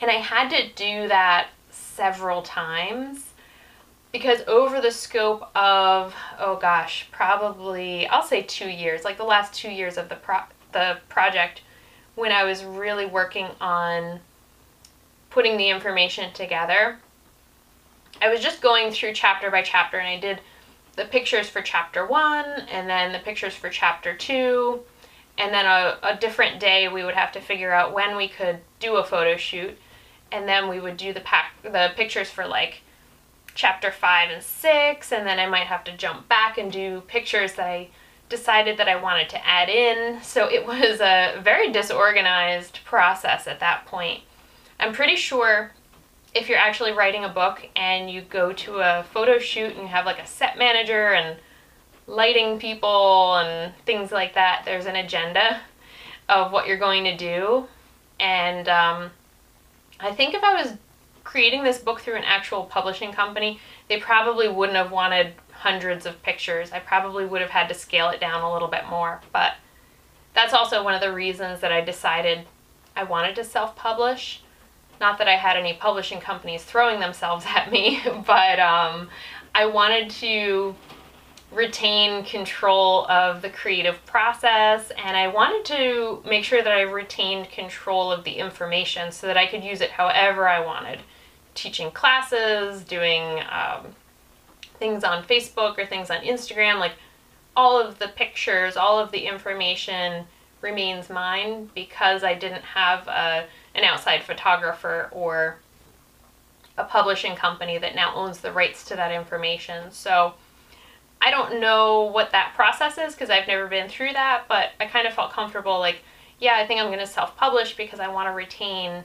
And 0.00 0.10
I 0.10 0.14
had 0.14 0.50
to 0.50 0.68
do 0.74 1.08
that 1.08 1.48
several 1.70 2.42
times 2.42 3.24
because 4.12 4.42
over 4.46 4.80
the 4.80 4.90
scope 4.90 5.50
of, 5.56 6.14
oh 6.38 6.56
gosh, 6.56 7.08
probably, 7.10 8.06
I'll 8.06 8.22
say 8.22 8.42
two 8.42 8.68
years, 8.68 9.04
like 9.04 9.16
the 9.16 9.24
last 9.24 9.54
two 9.54 9.70
years 9.70 9.96
of 9.96 10.08
the, 10.08 10.16
pro 10.16 10.40
the 10.72 10.98
project, 11.08 11.62
when 12.14 12.30
I 12.30 12.44
was 12.44 12.62
really 12.62 13.06
working 13.06 13.48
on 13.60 14.20
putting 15.30 15.56
the 15.56 15.70
information 15.70 16.32
together, 16.32 16.98
I 18.20 18.28
was 18.28 18.40
just 18.40 18.60
going 18.60 18.92
through 18.92 19.14
chapter 19.14 19.50
by 19.50 19.62
chapter 19.62 19.98
and 19.98 20.08
I 20.08 20.18
did 20.18 20.40
the 20.98 21.04
pictures 21.04 21.48
for 21.48 21.62
chapter 21.62 22.04
one 22.04 22.44
and 22.44 22.90
then 22.90 23.12
the 23.12 23.20
pictures 23.20 23.54
for 23.54 23.70
chapter 23.70 24.14
two. 24.14 24.80
And 25.38 25.54
then 25.54 25.64
a, 25.64 25.96
a 26.02 26.16
different 26.16 26.58
day 26.58 26.88
we 26.88 27.04
would 27.04 27.14
have 27.14 27.32
to 27.32 27.40
figure 27.40 27.72
out 27.72 27.94
when 27.94 28.16
we 28.16 28.28
could 28.28 28.58
do 28.80 28.96
a 28.96 29.04
photo 29.04 29.36
shoot. 29.36 29.78
And 30.30 30.46
then 30.46 30.68
we 30.68 30.80
would 30.80 30.96
do 30.96 31.14
the 31.14 31.20
pack 31.20 31.52
the 31.62 31.92
pictures 31.96 32.28
for 32.28 32.46
like 32.46 32.82
chapter 33.54 33.90
five 33.90 34.30
and 34.30 34.42
six, 34.42 35.10
and 35.10 35.26
then 35.26 35.38
I 35.38 35.46
might 35.46 35.66
have 35.66 35.84
to 35.84 35.96
jump 35.96 36.28
back 36.28 36.58
and 36.58 36.70
do 36.70 37.00
pictures 37.06 37.54
that 37.54 37.66
I 37.66 37.88
decided 38.28 38.76
that 38.76 38.88
I 38.88 39.00
wanted 39.00 39.28
to 39.30 39.46
add 39.46 39.68
in. 39.68 40.22
So 40.22 40.48
it 40.48 40.66
was 40.66 41.00
a 41.00 41.40
very 41.42 41.72
disorganized 41.72 42.80
process 42.84 43.46
at 43.46 43.60
that 43.60 43.86
point. 43.86 44.22
I'm 44.78 44.92
pretty 44.92 45.16
sure 45.16 45.72
if 46.34 46.48
you're 46.48 46.58
actually 46.58 46.92
writing 46.92 47.24
a 47.24 47.28
book 47.28 47.68
and 47.74 48.10
you 48.10 48.20
go 48.22 48.52
to 48.52 48.78
a 48.78 49.04
photo 49.12 49.38
shoot 49.38 49.72
and 49.72 49.82
you 49.82 49.88
have 49.88 50.06
like 50.06 50.18
a 50.18 50.26
set 50.26 50.58
manager 50.58 51.12
and 51.12 51.38
lighting 52.06 52.58
people 52.58 53.36
and 53.36 53.72
things 53.84 54.12
like 54.12 54.34
that, 54.34 54.62
there's 54.64 54.86
an 54.86 54.96
agenda 54.96 55.60
of 56.28 56.52
what 56.52 56.66
you're 56.66 56.78
going 56.78 57.04
to 57.04 57.16
do. 57.16 57.66
And 58.20 58.68
um, 58.68 59.10
I 60.00 60.12
think 60.12 60.34
if 60.34 60.42
I 60.42 60.60
was 60.62 60.74
creating 61.24 61.62
this 61.62 61.78
book 61.78 62.00
through 62.00 62.16
an 62.16 62.24
actual 62.24 62.64
publishing 62.64 63.12
company, 63.12 63.60
they 63.88 63.98
probably 63.98 64.48
wouldn't 64.48 64.76
have 64.76 64.90
wanted 64.90 65.34
hundreds 65.52 66.06
of 66.06 66.22
pictures. 66.22 66.72
I 66.72 66.78
probably 66.78 67.26
would 67.26 67.40
have 67.40 67.50
had 67.50 67.68
to 67.68 67.74
scale 67.74 68.08
it 68.10 68.20
down 68.20 68.42
a 68.42 68.52
little 68.52 68.68
bit 68.68 68.86
more. 68.88 69.20
But 69.32 69.54
that's 70.34 70.54
also 70.54 70.84
one 70.84 70.94
of 70.94 71.00
the 71.00 71.12
reasons 71.12 71.60
that 71.60 71.72
I 71.72 71.80
decided 71.80 72.46
I 72.94 73.04
wanted 73.04 73.34
to 73.36 73.44
self-publish 73.44 74.42
not 75.00 75.18
that 75.18 75.28
I 75.28 75.36
had 75.36 75.56
any 75.56 75.74
publishing 75.74 76.20
companies 76.20 76.64
throwing 76.64 77.00
themselves 77.00 77.44
at 77.48 77.70
me, 77.70 78.00
but 78.26 78.58
um, 78.58 79.08
I 79.54 79.66
wanted 79.66 80.10
to 80.10 80.74
retain 81.50 82.24
control 82.24 83.06
of 83.06 83.40
the 83.40 83.48
creative 83.48 84.04
process 84.04 84.92
and 85.02 85.16
I 85.16 85.28
wanted 85.28 85.64
to 85.74 86.22
make 86.28 86.44
sure 86.44 86.62
that 86.62 86.72
I 86.72 86.82
retained 86.82 87.50
control 87.50 88.12
of 88.12 88.24
the 88.24 88.32
information 88.32 89.12
so 89.12 89.26
that 89.26 89.38
I 89.38 89.46
could 89.46 89.64
use 89.64 89.80
it 89.80 89.90
however 89.90 90.46
I 90.46 90.60
wanted. 90.60 91.00
Teaching 91.54 91.90
classes, 91.90 92.82
doing 92.84 93.40
um, 93.50 93.94
things 94.78 95.04
on 95.04 95.24
Facebook 95.24 95.78
or 95.78 95.86
things 95.86 96.10
on 96.10 96.18
Instagram, 96.18 96.78
like 96.78 96.92
all 97.56 97.80
of 97.80 97.98
the 97.98 98.08
pictures, 98.08 98.76
all 98.76 98.98
of 98.98 99.10
the 99.10 99.26
information 99.26 100.26
remains 100.60 101.08
mine 101.08 101.70
because 101.74 102.22
I 102.22 102.34
didn't 102.34 102.62
have 102.62 103.08
a 103.08 103.46
an 103.74 103.84
outside 103.84 104.22
photographer 104.22 105.08
or 105.12 105.58
a 106.76 106.84
publishing 106.84 107.34
company 107.34 107.78
that 107.78 107.94
now 107.94 108.14
owns 108.14 108.38
the 108.38 108.52
rights 108.52 108.84
to 108.86 108.96
that 108.96 109.12
information. 109.12 109.90
So 109.90 110.34
I 111.20 111.30
don't 111.30 111.60
know 111.60 112.04
what 112.04 112.30
that 112.32 112.52
process 112.54 112.98
is 112.98 113.14
because 113.14 113.30
I've 113.30 113.48
never 113.48 113.66
been 113.66 113.88
through 113.88 114.12
that, 114.12 114.44
but 114.48 114.70
I 114.80 114.86
kind 114.86 115.06
of 115.06 115.14
felt 115.14 115.32
comfortable 115.32 115.78
like, 115.78 116.02
yeah, 116.38 116.56
I 116.56 116.66
think 116.66 116.80
I'm 116.80 116.86
going 116.86 117.00
to 117.00 117.06
self-publish 117.06 117.76
because 117.76 117.98
I 117.98 118.08
want 118.08 118.28
to 118.28 118.32
retain 118.32 119.02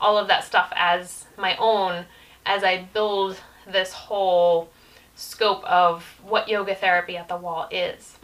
all 0.00 0.18
of 0.18 0.28
that 0.28 0.44
stuff 0.44 0.70
as 0.76 1.24
my 1.38 1.56
own 1.56 2.04
as 2.44 2.62
I 2.62 2.86
build 2.92 3.40
this 3.66 3.92
whole 3.92 4.68
scope 5.16 5.64
of 5.64 6.04
what 6.22 6.48
yoga 6.48 6.74
therapy 6.74 7.16
at 7.16 7.28
the 7.28 7.36
wall 7.36 7.68
is. 7.70 8.18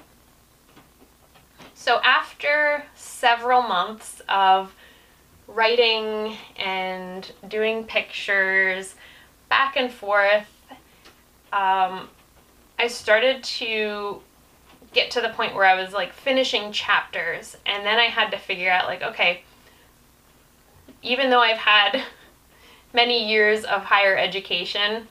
So 1.74 2.00
after 2.04 2.84
several 2.94 3.62
months 3.62 4.20
of 4.28 4.74
writing 5.54 6.36
and 6.56 7.30
doing 7.48 7.84
pictures 7.84 8.94
back 9.48 9.76
and 9.76 9.92
forth, 9.92 10.46
um, 11.52 12.08
I 12.78 12.86
started 12.88 13.42
to 13.44 14.22
get 14.92 15.10
to 15.12 15.20
the 15.20 15.28
point 15.30 15.54
where 15.54 15.64
I 15.64 15.80
was 15.80 15.92
like 15.92 16.12
finishing 16.12 16.72
chapters 16.72 17.56
and 17.66 17.84
then 17.84 17.98
I 17.98 18.04
had 18.04 18.30
to 18.30 18.38
figure 18.38 18.70
out 18.70 18.86
like, 18.86 19.02
okay, 19.02 19.42
even 21.02 21.30
though 21.30 21.40
I've 21.40 21.58
had 21.58 22.02
many 22.92 23.28
years 23.28 23.64
of 23.64 23.84
higher 23.84 24.16
education, 24.16 25.06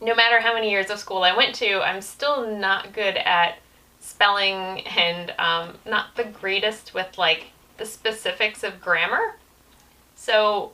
no 0.00 0.14
matter 0.14 0.40
how 0.40 0.52
many 0.52 0.70
years 0.70 0.90
of 0.90 0.98
school 0.98 1.22
I 1.22 1.36
went 1.36 1.54
to, 1.56 1.80
I'm 1.80 2.02
still 2.02 2.46
not 2.46 2.92
good 2.92 3.16
at 3.16 3.58
spelling 4.00 4.80
and 4.86 5.32
um, 5.38 5.78
not 5.86 6.14
the 6.14 6.24
greatest 6.24 6.92
with 6.92 7.16
like 7.16 7.46
the 7.76 7.86
specifics 7.86 8.62
of 8.62 8.80
grammar. 8.80 9.36
So 10.14 10.72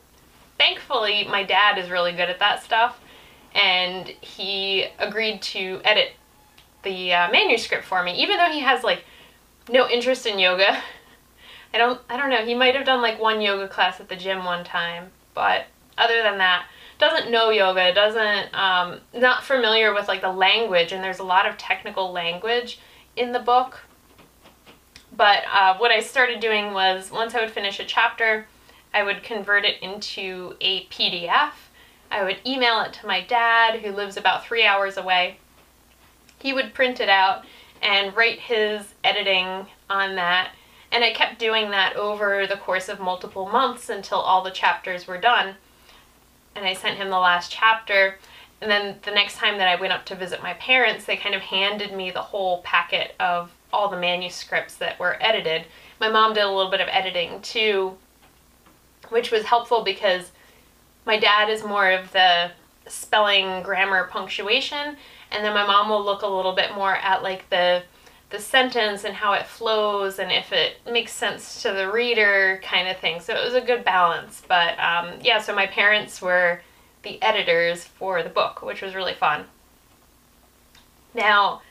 thankfully, 0.58 1.24
my 1.24 1.42
dad 1.42 1.78
is 1.78 1.90
really 1.90 2.12
good 2.12 2.30
at 2.30 2.38
that 2.38 2.62
stuff, 2.62 3.00
and 3.54 4.08
he 4.20 4.86
agreed 4.98 5.42
to 5.42 5.80
edit 5.84 6.12
the 6.82 7.12
uh, 7.12 7.30
manuscript 7.30 7.84
for 7.84 8.02
me, 8.02 8.14
even 8.22 8.36
though 8.36 8.50
he 8.50 8.60
has 8.60 8.84
like 8.84 9.04
no 9.68 9.88
interest 9.88 10.26
in 10.26 10.38
yoga. 10.38 10.82
I 11.74 11.78
don't, 11.78 12.00
I 12.08 12.16
don't 12.16 12.30
know. 12.30 12.44
He 12.44 12.54
might 12.54 12.74
have 12.74 12.84
done 12.84 13.00
like 13.00 13.20
one 13.20 13.40
yoga 13.40 13.68
class 13.68 14.00
at 14.00 14.08
the 14.08 14.16
gym 14.16 14.44
one 14.44 14.64
time, 14.64 15.10
but 15.34 15.66
other 15.96 16.22
than 16.22 16.38
that, 16.38 16.66
doesn't 16.98 17.30
know 17.30 17.50
yoga, 17.50 17.94
doesn't, 17.94 18.54
um, 18.54 19.00
not 19.14 19.44
familiar 19.44 19.94
with 19.94 20.08
like 20.08 20.20
the 20.20 20.32
language, 20.32 20.92
and 20.92 21.02
there's 21.02 21.20
a 21.20 21.24
lot 21.24 21.48
of 21.48 21.56
technical 21.56 22.12
language 22.12 22.80
in 23.16 23.32
the 23.32 23.38
book 23.38 23.80
but 25.20 25.44
uh, 25.52 25.76
what 25.76 25.90
I 25.90 26.00
started 26.00 26.40
doing 26.40 26.72
was 26.72 27.10
once 27.10 27.34
I 27.34 27.42
would 27.42 27.50
finish 27.50 27.78
a 27.78 27.84
chapter, 27.84 28.46
I 28.94 29.02
would 29.02 29.22
convert 29.22 29.66
it 29.66 29.76
into 29.82 30.56
a 30.62 30.86
PDF. 30.86 31.50
I 32.10 32.24
would 32.24 32.38
email 32.46 32.80
it 32.80 32.94
to 32.94 33.06
my 33.06 33.20
dad, 33.20 33.80
who 33.80 33.92
lives 33.92 34.16
about 34.16 34.46
three 34.46 34.64
hours 34.64 34.96
away. 34.96 35.36
He 36.38 36.54
would 36.54 36.72
print 36.72 37.00
it 37.00 37.10
out 37.10 37.44
and 37.82 38.16
write 38.16 38.38
his 38.38 38.94
editing 39.04 39.66
on 39.90 40.14
that. 40.14 40.52
And 40.90 41.04
I 41.04 41.12
kept 41.12 41.38
doing 41.38 41.70
that 41.70 41.96
over 41.96 42.46
the 42.46 42.56
course 42.56 42.88
of 42.88 42.98
multiple 42.98 43.46
months 43.46 43.90
until 43.90 44.20
all 44.20 44.42
the 44.42 44.50
chapters 44.50 45.06
were 45.06 45.20
done. 45.20 45.56
And 46.56 46.64
I 46.64 46.72
sent 46.72 46.96
him 46.96 47.10
the 47.10 47.18
last 47.18 47.52
chapter. 47.52 48.16
And 48.62 48.70
then 48.70 48.96
the 49.02 49.10
next 49.10 49.36
time 49.36 49.58
that 49.58 49.68
I 49.68 49.78
went 49.78 49.92
up 49.92 50.06
to 50.06 50.14
visit 50.14 50.42
my 50.42 50.54
parents, 50.54 51.04
they 51.04 51.18
kind 51.18 51.34
of 51.34 51.42
handed 51.42 51.92
me 51.92 52.10
the 52.10 52.22
whole 52.22 52.62
packet 52.62 53.14
of 53.20 53.52
all 53.72 53.88
the 53.88 53.98
manuscripts 53.98 54.76
that 54.76 54.98
were 54.98 55.16
edited. 55.20 55.64
My 56.00 56.08
mom 56.08 56.34
did 56.34 56.44
a 56.44 56.50
little 56.50 56.70
bit 56.70 56.80
of 56.80 56.88
editing 56.90 57.40
too, 57.42 57.96
which 59.08 59.30
was 59.30 59.44
helpful 59.44 59.82
because 59.82 60.30
my 61.06 61.18
dad 61.18 61.48
is 61.48 61.64
more 61.64 61.90
of 61.90 62.12
the 62.12 62.50
spelling, 62.86 63.62
grammar, 63.62 64.04
punctuation, 64.04 64.96
and 65.30 65.44
then 65.44 65.54
my 65.54 65.66
mom 65.66 65.88
will 65.88 66.04
look 66.04 66.22
a 66.22 66.26
little 66.26 66.54
bit 66.54 66.74
more 66.74 66.96
at 66.96 67.22
like 67.22 67.48
the 67.50 67.82
the 68.30 68.38
sentence 68.38 69.02
and 69.02 69.14
how 69.14 69.32
it 69.32 69.44
flows 69.44 70.20
and 70.20 70.30
if 70.30 70.52
it 70.52 70.76
makes 70.90 71.12
sense 71.12 71.62
to 71.62 71.72
the 71.72 71.90
reader 71.90 72.60
kind 72.62 72.86
of 72.86 72.96
thing. 72.98 73.20
So 73.20 73.34
it 73.34 73.44
was 73.44 73.54
a 73.54 73.60
good 73.60 73.84
balance. 73.84 74.42
But 74.46 74.78
um, 74.78 75.18
yeah, 75.20 75.40
so 75.40 75.52
my 75.52 75.66
parents 75.66 76.22
were 76.22 76.62
the 77.02 77.20
editors 77.22 77.84
for 77.84 78.22
the 78.22 78.28
book, 78.28 78.62
which 78.62 78.82
was 78.82 78.94
really 78.94 79.14
fun. 79.14 79.46
Now, 81.12 81.62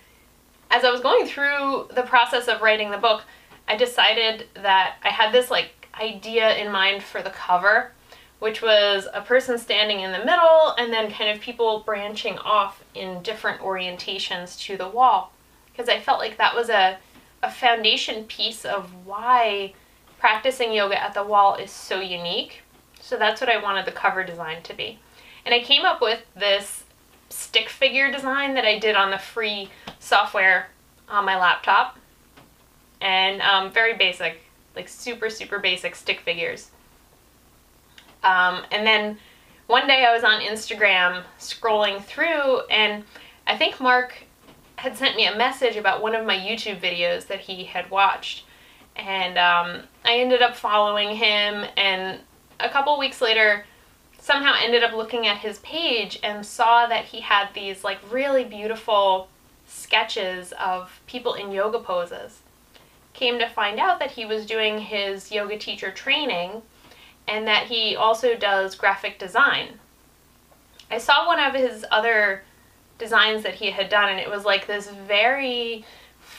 as 0.70 0.84
I 0.84 0.92
was 0.92 1.02
going 1.02 1.26
through 1.26 1.88
the 1.96 2.04
process 2.04 2.48
of 2.48 2.62
writing 2.62 2.92
the 2.92 2.98
book, 2.98 3.24
I 3.68 3.76
decided 3.76 4.48
that 4.56 4.98
I 5.04 5.10
had 5.10 5.32
this 5.32 5.52
like 5.52 5.88
idea 6.00 6.56
in 6.58 6.72
mind 6.72 7.04
for 7.04 7.22
the 7.22 7.30
cover, 7.30 7.92
which 8.40 8.62
was 8.62 9.08
a 9.14 9.22
person 9.22 9.58
standing 9.58 10.00
in 10.00 10.12
the 10.12 10.20
middle 10.20 10.74
and 10.78 10.94
then 10.94 11.12
kind 11.12 11.30
of 11.30 11.42
people 11.42 11.84
branching 11.86 12.38
off 12.40 12.84
in 12.96 13.22
different 13.22 13.62
orientations 13.62 14.60
to 14.62 14.78
the 14.78 14.88
wall. 14.88 15.34
Because 15.72 15.90
I 15.90 16.00
felt 16.00 16.20
like 16.20 16.38
that 16.38 16.56
was 16.56 16.70
a, 16.70 16.98
a 17.44 17.52
foundation 17.52 18.24
piece 18.26 18.66
of 18.66 18.92
why 19.06 19.74
practicing 20.20 20.74
yoga 20.74 21.02
at 21.02 21.14
the 21.14 21.24
wall 21.24 21.56
is 21.56 21.72
so 21.72 22.00
unique. 22.00 22.62
So 23.02 23.18
that's 23.18 23.42
what 23.42 23.50
I 23.50 23.62
wanted 23.62 23.86
the 23.86 23.92
cover 23.92 24.24
design 24.24 24.62
to 24.64 24.74
be. 24.74 25.00
And 25.46 25.56
I 25.56 25.62
came 25.62 25.86
up 25.86 26.02
with 26.02 26.22
this 26.36 26.84
stick 27.30 27.70
figure 27.70 28.12
design 28.12 28.54
that 28.56 28.66
I 28.66 28.80
did 28.80 28.96
on 28.96 29.12
the 29.12 29.18
free 29.18 29.70
software 30.00 30.70
on 31.08 31.26
my 31.26 31.38
laptop. 31.38 31.98
And 33.02 33.42
um, 33.42 33.72
very 33.72 33.96
basic, 33.96 34.42
like 34.76 34.88
super, 34.88 35.30
super 35.30 35.60
basic 35.60 35.96
stick 35.96 36.20
figures. 36.20 36.70
Um, 38.24 38.64
and 38.72 38.86
then 38.86 39.18
one 39.68 39.88
day 39.88 40.06
I 40.06 40.14
was 40.14 40.24
on 40.24 40.42
Instagram 40.42 41.24
scrolling 41.40 42.04
through, 42.04 42.62
and 42.68 43.04
I 43.48 43.58
think 43.58 43.80
Mark 43.80 44.16
had 44.76 44.98
sent 44.98 45.16
me 45.16 45.28
a 45.28 45.36
message 45.36 45.76
about 45.76 46.02
one 46.02 46.16
of 46.16 46.26
my 46.26 46.36
YouTube 46.36 46.82
videos 46.82 47.28
that 47.28 47.40
he 47.40 47.64
had 47.66 47.90
watched. 47.90 48.46
And 48.96 49.38
um, 49.38 49.84
I 50.04 50.20
ended 50.20 50.42
up 50.42 50.56
following 50.56 51.16
him, 51.16 51.66
and 51.78 52.20
a 52.60 52.70
couple 52.70 52.98
weeks 52.98 53.22
later, 53.22 53.66
somehow 54.30 54.54
ended 54.62 54.84
up 54.84 54.94
looking 54.94 55.26
at 55.26 55.40
his 55.40 55.58
page 55.60 56.20
and 56.22 56.46
saw 56.46 56.86
that 56.86 57.06
he 57.06 57.20
had 57.20 57.50
these 57.56 57.84
like 57.84 57.98
really 58.12 58.44
beautiful 58.44 59.28
sketches 59.66 60.54
of 60.64 61.02
people 61.08 61.34
in 61.34 61.52
yoga 61.52 61.80
poses. 61.80 62.42
Came 63.14 63.40
to 63.40 63.50
find 63.50 63.80
out 63.80 63.98
that 63.98 64.12
he 64.12 64.26
was 64.26 64.46
doing 64.46 64.82
his 64.82 65.32
yoga 65.32 65.58
teacher 65.58 65.90
training 65.90 66.62
and 67.28 67.48
that 67.48 67.66
he 67.66 67.96
also 67.96 68.36
does 68.36 68.76
graphic 68.76 69.18
design. 69.18 69.80
I 70.92 71.00
saw 71.00 71.26
one 71.26 71.40
of 71.40 71.56
his 71.56 71.84
other 71.90 72.44
designs 73.00 73.42
that 73.42 73.56
he 73.56 73.72
had 73.72 73.90
done, 73.90 74.10
and 74.10 74.20
it 74.20 74.30
was 74.30 74.46
like 74.46 74.68
this 74.68 74.92
very 75.08 75.86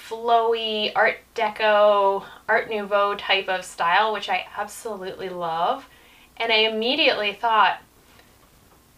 flowy 0.08 0.92
Art 0.94 1.18
Deco, 1.34 2.24
Art 2.48 2.70
Nouveau 2.70 3.16
type 3.16 3.48
of 3.48 3.64
style, 3.64 4.12
which 4.12 4.28
I 4.28 4.46
absolutely 4.56 5.28
love. 5.28 5.88
And 6.40 6.50
I 6.50 6.56
immediately 6.56 7.34
thought 7.34 7.80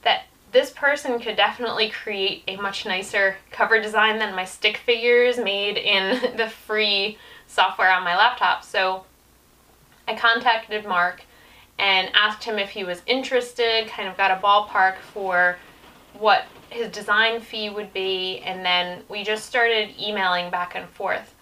that 0.03 0.27
this 0.53 0.71
person 0.71 1.19
could 1.19 1.37
definitely 1.37 1.91
create 1.91 2.45
a 2.47 2.57
much 2.57 2.87
nicer 2.87 3.37
cover 3.51 3.83
design 3.83 4.19
than 4.19 4.35
my 4.35 4.45
stick 4.45 4.77
figures 4.79 5.39
made 5.39 5.77
in 5.77 6.37
the 6.37 6.49
free 6.49 7.19
software 7.49 7.91
on 7.91 8.05
my 8.05 8.17
laptop. 8.17 8.65
So 8.65 9.05
I 10.07 10.15
contacted 10.15 10.87
Mark 10.87 11.25
and 11.79 12.11
asked 12.15 12.45
him 12.45 12.59
if 12.59 12.71
he 12.71 12.85
was 12.85 13.03
interested, 13.07 13.89
kind 13.89 14.09
of 14.09 14.17
got 14.17 14.31
a 14.31 14.41
ballpark 14.41 14.99
for 14.99 15.57
what 16.19 16.45
his 16.71 16.91
design 16.91 17.41
fee 17.41 17.71
would 17.71 17.93
be, 17.93 18.39
and 18.41 18.65
then 18.65 19.03
we 19.09 19.25
just 19.25 19.47
started 19.47 19.91
emailing 20.01 20.51
back 20.51 20.75
and 20.75 20.89
forth. 20.91 21.35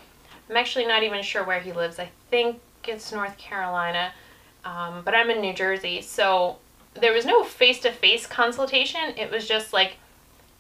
I'm 0.49 0.57
actually 0.57 0.87
not 0.87 1.03
even 1.03 1.23
sure 1.23 1.45
where 1.45 1.61
he 1.61 1.73
lives. 1.73 1.99
I 1.99 2.11
think 2.31 2.61
it's 2.87 3.13
North 3.13 3.37
Carolina, 3.39 4.13
um, 4.65 5.03
but 5.05 5.15
I'm 5.15 5.31
in 5.31 5.41
New 5.41 5.55
Jersey, 5.55 6.03
so 6.03 6.59
there 6.95 7.13
was 7.13 7.25
no 7.25 7.45
face-to-face 7.45 8.27
consultation. 8.27 9.15
It 9.17 9.31
was 9.31 9.47
just 9.47 9.73
like 9.73 9.97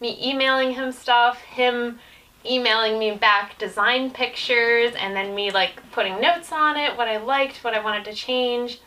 me 0.01 0.19
emailing 0.23 0.73
him 0.73 0.93
stuff, 0.93 1.41
him 1.43 1.99
emailing 2.45 2.99
me 2.99 3.11
back 3.13 3.59
design 3.59 4.11
pictures, 4.11 4.95
and 4.97 5.15
then 5.15 5.35
me 5.35 5.51
like 5.51 5.83
putting 5.93 6.21
notes 6.21 6.53
on 6.53 6.77
it, 6.77 6.97
what 6.97 7.09
I 7.09 7.19
liked, 7.19 7.63
what 7.63 7.75
I 7.75 7.83
wanted 7.83 8.05
to 8.07 8.15
change 8.15 8.81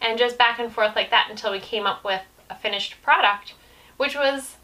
and 0.00 0.18
just 0.18 0.38
back 0.38 0.58
and 0.58 0.72
forth 0.72 0.94
like 0.96 1.10
that 1.10 1.28
until 1.30 1.52
we 1.52 1.60
came 1.60 1.86
up 1.86 2.04
with 2.04 2.22
a 2.50 2.54
finished 2.54 2.96
product, 3.02 3.54
which 3.96 4.14
was 4.14 4.56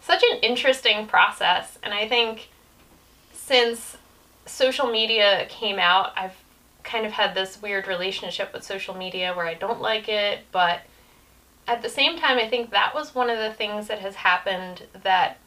such 0.00 0.22
an 0.22 0.38
interesting 0.38 1.06
process. 1.06 1.78
And 1.82 1.92
I 1.94 2.08
think 2.08 2.48
since 3.32 3.96
social 4.46 4.90
media 4.90 5.46
came 5.48 5.78
out, 5.78 6.12
I've 6.16 6.36
kind 6.84 7.06
of 7.06 7.12
had 7.12 7.34
this 7.34 7.60
weird 7.60 7.88
relationship 7.88 8.52
with 8.52 8.62
social 8.62 8.94
media 8.94 9.32
where 9.34 9.46
I 9.46 9.54
don't 9.54 9.80
like 9.80 10.08
it, 10.08 10.40
but 10.52 10.82
at 11.66 11.82
the 11.82 11.88
same 11.88 12.18
time, 12.18 12.38
I 12.38 12.48
think 12.48 12.70
that 12.70 12.94
was 12.94 13.14
one 13.14 13.30
of 13.30 13.38
the 13.38 13.52
things 13.52 13.88
that 13.88 14.00
has 14.00 14.14
happened 14.14 14.82
that 15.02 15.38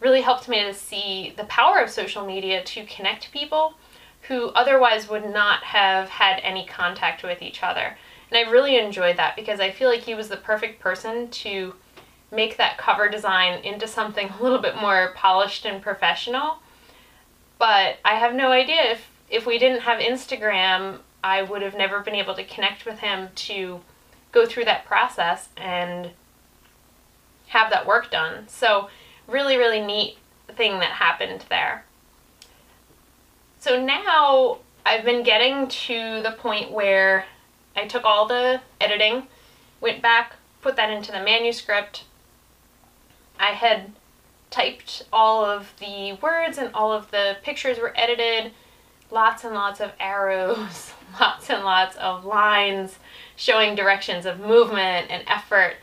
really 0.00 0.20
helped 0.20 0.48
me 0.48 0.62
to 0.64 0.74
see 0.74 1.32
the 1.36 1.44
power 1.44 1.78
of 1.78 1.88
social 1.88 2.26
media 2.26 2.62
to 2.64 2.84
connect 2.86 3.32
people 3.32 3.74
who 4.22 4.48
otherwise 4.48 5.08
would 5.08 5.32
not 5.32 5.62
have 5.62 6.08
had 6.08 6.40
any 6.42 6.66
contact 6.66 7.22
with 7.22 7.42
each 7.42 7.62
other. 7.62 7.96
And 8.30 8.36
I 8.36 8.50
really 8.50 8.76
enjoyed 8.76 9.16
that 9.18 9.36
because 9.36 9.60
I 9.60 9.70
feel 9.70 9.88
like 9.88 10.02
he 10.02 10.14
was 10.14 10.28
the 10.28 10.36
perfect 10.36 10.80
person 10.80 11.28
to 11.28 11.74
make 12.32 12.56
that 12.56 12.76
cover 12.76 13.08
design 13.08 13.64
into 13.64 13.86
something 13.86 14.28
a 14.40 14.42
little 14.42 14.58
bit 14.58 14.76
more 14.76 15.12
polished 15.14 15.64
and 15.64 15.80
professional. 15.80 16.58
But 17.58 17.98
I 18.04 18.16
have 18.16 18.34
no 18.34 18.50
idea 18.50 18.92
if 18.92 19.10
if 19.28 19.46
we 19.46 19.58
didn't 19.58 19.82
have 19.82 20.00
Instagram, 20.00 20.98
I 21.22 21.42
would 21.42 21.62
have 21.62 21.74
never 21.74 22.00
been 22.00 22.14
able 22.14 22.34
to 22.34 22.44
connect 22.44 22.86
with 22.86 23.00
him 23.00 23.28
to 23.34 23.80
go 24.32 24.46
through 24.46 24.66
that 24.66 24.84
process 24.84 25.48
and 25.56 26.10
have 27.48 27.70
that 27.70 27.86
work 27.86 28.10
done. 28.10 28.48
So 28.48 28.90
really, 29.26 29.56
really 29.56 29.80
neat 29.80 30.18
thing 30.48 30.78
that 30.80 30.92
happened 30.92 31.44
there. 31.48 31.84
So 33.58 33.82
now 33.82 34.58
I've 34.84 35.04
been 35.04 35.24
getting 35.24 35.68
to 35.68 36.22
the 36.22 36.36
point 36.38 36.70
where 36.70 37.26
I 37.74 37.86
took 37.86 38.04
all 38.04 38.26
the 38.26 38.60
editing, 38.80 39.26
went 39.80 40.00
back, 40.00 40.36
put 40.62 40.76
that 40.76 40.90
into 40.90 41.12
the 41.12 41.22
manuscript. 41.22 42.04
I 43.38 43.50
had 43.50 43.92
typed 44.50 45.04
all 45.12 45.44
of 45.44 45.72
the 45.80 46.12
words 46.22 46.58
and 46.58 46.70
all 46.72 46.92
of 46.92 47.10
the 47.10 47.36
pictures 47.42 47.78
were 47.78 47.92
edited. 47.96 48.52
Lots 49.10 49.44
and 49.44 49.54
lots 49.54 49.80
of 49.80 49.92
arrows, 50.00 50.92
lots 51.20 51.48
and 51.50 51.64
lots 51.64 51.96
of 51.96 52.24
lines 52.24 52.98
showing 53.36 53.74
directions 53.74 54.26
of 54.26 54.40
movement 54.40 55.10
and 55.10 55.22
effort. 55.26 55.74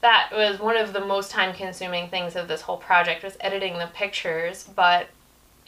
That 0.00 0.30
was 0.32 0.58
one 0.58 0.76
of 0.76 0.92
the 0.92 1.04
most 1.04 1.30
time 1.30 1.54
consuming 1.54 2.08
things 2.08 2.36
of 2.36 2.48
this 2.48 2.62
whole 2.62 2.78
project 2.78 3.22
was 3.22 3.36
editing 3.40 3.78
the 3.78 3.90
pictures, 3.92 4.68
but 4.74 5.08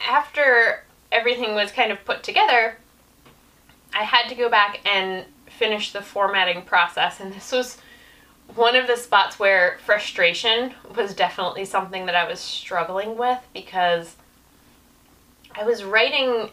after 0.07 0.83
everything 1.11 1.55
was 1.55 1.71
kind 1.71 1.91
of 1.91 2.03
put 2.03 2.23
together, 2.23 2.77
I 3.93 4.03
had 4.03 4.27
to 4.29 4.35
go 4.35 4.49
back 4.49 4.79
and 4.85 5.25
finish 5.47 5.91
the 5.91 6.01
formatting 6.01 6.63
process. 6.63 7.19
And 7.19 7.33
this 7.33 7.51
was 7.51 7.77
one 8.55 8.75
of 8.75 8.87
the 8.87 8.97
spots 8.97 9.39
where 9.39 9.77
frustration 9.85 10.73
was 10.95 11.13
definitely 11.13 11.65
something 11.65 12.05
that 12.07 12.15
I 12.15 12.27
was 12.27 12.39
struggling 12.39 13.17
with 13.17 13.39
because 13.53 14.15
I 15.55 15.63
was 15.63 15.83
writing 15.83 16.49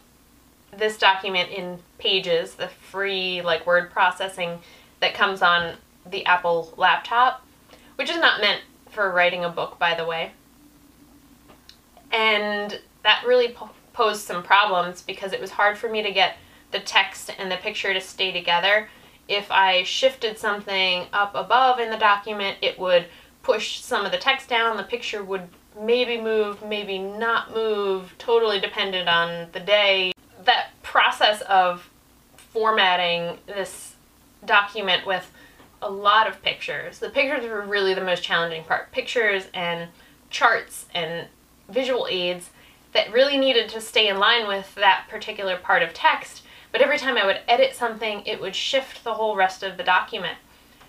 this 0.77 0.99
document 0.99 1.51
in 1.51 1.79
pages, 1.99 2.55
the 2.55 2.69
free 2.69 3.43
like 3.43 3.67
word 3.67 3.91
processing 3.91 4.61
that 5.01 5.15
comes 5.15 5.43
on 5.43 5.77
the 6.09 6.25
Apple 6.27 6.73
laptop, 6.77 7.45
which 7.97 8.11
is 8.11 8.19
not 8.19 8.41
meant 8.41 8.63
for 8.91 9.11
writing 9.11 9.45
a 9.45 9.49
book, 9.49 9.79
by 9.79 9.95
the 9.95 10.07
way. 10.07 10.33
And 12.13 12.81
that 13.03 13.25
really 13.27 13.57
posed 13.93 14.23
some 14.23 14.43
problems 14.43 15.03
because 15.03 15.33
it 15.33 15.41
was 15.41 15.51
hard 15.51 15.79
for 15.79 15.89
me 15.89 16.03
to 16.03 16.13
get 16.13 16.37
the 16.71 16.81
text 16.81 17.33
and 17.39 17.51
the 17.51 17.57
picture 17.57 17.93
to 17.93 18.01
stay 18.01 18.33
together. 18.33 18.89
If 19.29 19.51
I 19.51 19.85
shifted 19.85 20.39
something 20.39 21.07
up 21.13 21.35
above 21.35 21.79
in 21.79 21.91
the 21.91 21.97
document, 21.97 22.59
it 22.61 22.79
would 22.79 23.07
push 23.43 23.81
some 23.81 24.05
of 24.05 24.13
the 24.13 24.19
text 24.19 24.49
down, 24.49 24.77
the 24.77 24.83
picture 24.83 25.23
would 25.23 25.49
maybe 25.79 26.21
move, 26.21 26.63
maybe 26.65 26.99
not 26.99 27.55
move, 27.55 28.15
totally 28.19 28.61
dependent 28.61 29.09
on 29.09 29.49
the 29.53 29.61
day. 29.61 30.13
That 30.45 30.71
process 30.83 31.43
of 31.43 31.89
formatting 32.37 33.39
this 33.47 33.95
document 34.45 35.07
with 35.07 35.31
a 35.83 35.91
lot 35.91 36.29
of 36.29 36.43
pictures. 36.43 36.99
The 36.99 37.11
pictures 37.11 37.49
were 37.49 37.63
really 37.63 37.95
the 37.95 38.01
most 38.01 38.23
challenging 38.23 38.65
part. 38.65 38.93
Pictures 38.93 39.45
and 39.55 39.89
charts 40.29 40.87
and 40.95 41.29
visual 41.69 42.07
aids 42.11 42.51
that 42.93 43.13
really 43.13 43.39
needed 43.39 43.69
to 43.71 43.81
stay 43.81 44.09
in 44.09 44.19
line 44.19 44.47
with 44.49 44.75
that 44.75 45.07
particular 45.09 45.57
part 45.57 45.83
of 45.83 45.95
text, 45.95 46.43
but 46.73 46.81
every 46.81 46.99
time 46.99 47.17
I 47.17 47.25
would 47.25 47.41
edit 47.47 47.75
something, 47.75 48.23
it 48.27 48.41
would 48.41 48.55
shift 48.55 49.05
the 49.05 49.15
whole 49.15 49.37
rest 49.37 49.63
of 49.63 49.77
the 49.77 49.85
document, 49.85 50.39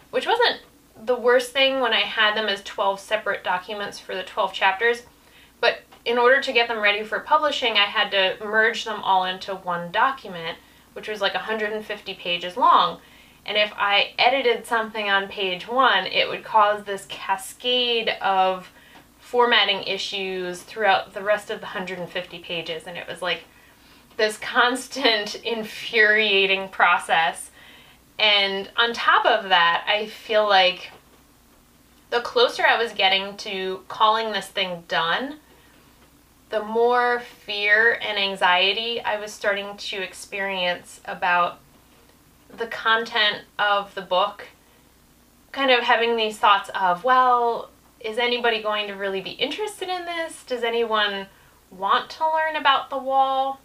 which 0.10 0.26
wasn't 0.26 0.62
the 1.04 1.16
worst 1.16 1.52
thing 1.52 1.80
when 1.80 1.94
I 1.94 2.02
had 2.02 2.36
them 2.36 2.48
as 2.48 2.64
12 2.64 3.00
separate 3.00 3.44
documents 3.44 4.00
for 4.00 4.16
the 4.16 4.24
12 4.24 4.54
chapters, 4.54 5.04
but 5.60 5.80
in 6.06 6.18
order 6.18 6.42
to 6.42 6.54
get 6.54 6.68
them 6.68 6.80
ready 6.80 7.04
for 7.04 7.20
publishing, 7.20 7.74
I 7.74 7.86
had 7.86 8.12
to 8.12 8.44
merge 8.44 8.86
them 8.86 9.02
all 9.04 9.26
into 9.26 9.54
one 9.54 9.92
document, 9.92 10.58
which 10.94 11.08
was 11.08 11.22
like 11.22 11.34
150 11.34 12.14
pages 12.16 12.58
long. 12.58 13.00
And 13.46 13.58
if 13.58 13.72
I 13.76 14.14
edited 14.20 14.66
something 14.66 15.10
on 15.10 15.28
page 15.28 15.68
one, 15.68 16.06
it 16.06 16.28
would 16.28 16.44
cause 16.44 16.84
this 16.84 17.06
cascade 17.10 18.10
of 18.22 18.72
formatting 19.20 19.84
issues 19.84 20.62
throughout 20.62 21.14
the 21.14 21.24
rest 21.24 21.50
of 21.50 21.60
the 21.60 21.66
150 21.66 22.40
pages. 22.40 22.84
And 22.86 22.98
it 22.98 23.08
was 23.08 23.22
like 23.22 23.44
this 24.18 24.38
constant 24.38 25.36
infuriating 25.44 26.70
process. 26.70 27.51
And 28.20 28.70
on 28.78 28.94
top 28.94 29.26
of 29.26 29.50
that, 29.50 29.86
I 29.88 30.08
feel 30.08 30.48
like 30.48 30.92
the 32.12 32.22
closer 32.22 32.64
I 32.64 32.78
was 32.82 32.92
getting 32.92 33.38
to 33.38 33.82
calling 33.88 34.32
this 34.32 34.48
thing 34.48 34.84
done, 34.88 35.40
the 36.50 36.62
more 36.62 37.22
fear 37.22 37.98
and 38.02 38.18
anxiety 38.18 39.02
I 39.02 39.20
was 39.20 39.32
starting 39.32 39.78
to 39.78 40.02
experience 40.02 41.00
about 41.06 41.60
the 42.56 42.68
content 42.68 43.44
of 43.58 43.96
the 43.96 44.02
book. 44.02 44.48
Kind 45.54 45.72
of 45.72 45.80
having 45.84 46.18
these 46.18 46.38
thoughts 46.38 46.70
of, 46.76 47.04
well, 47.04 47.70
is 48.00 48.18
anybody 48.18 48.62
going 48.62 48.88
to 48.88 48.94
really 48.94 49.22
be 49.22 49.32
interested 49.32 49.88
in 49.88 50.06
this? 50.06 50.44
Does 50.44 50.64
anyone 50.64 51.28
want 51.70 52.10
to 52.12 52.26
learn 52.26 52.56
about 52.56 52.90
the 52.90 52.98
wall? 52.98 53.62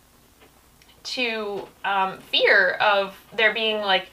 To 1.03 1.69
um, 1.85 2.19
fear 2.19 2.73
of 2.73 3.17
there 3.35 3.55
being 3.55 3.79
like 3.79 4.09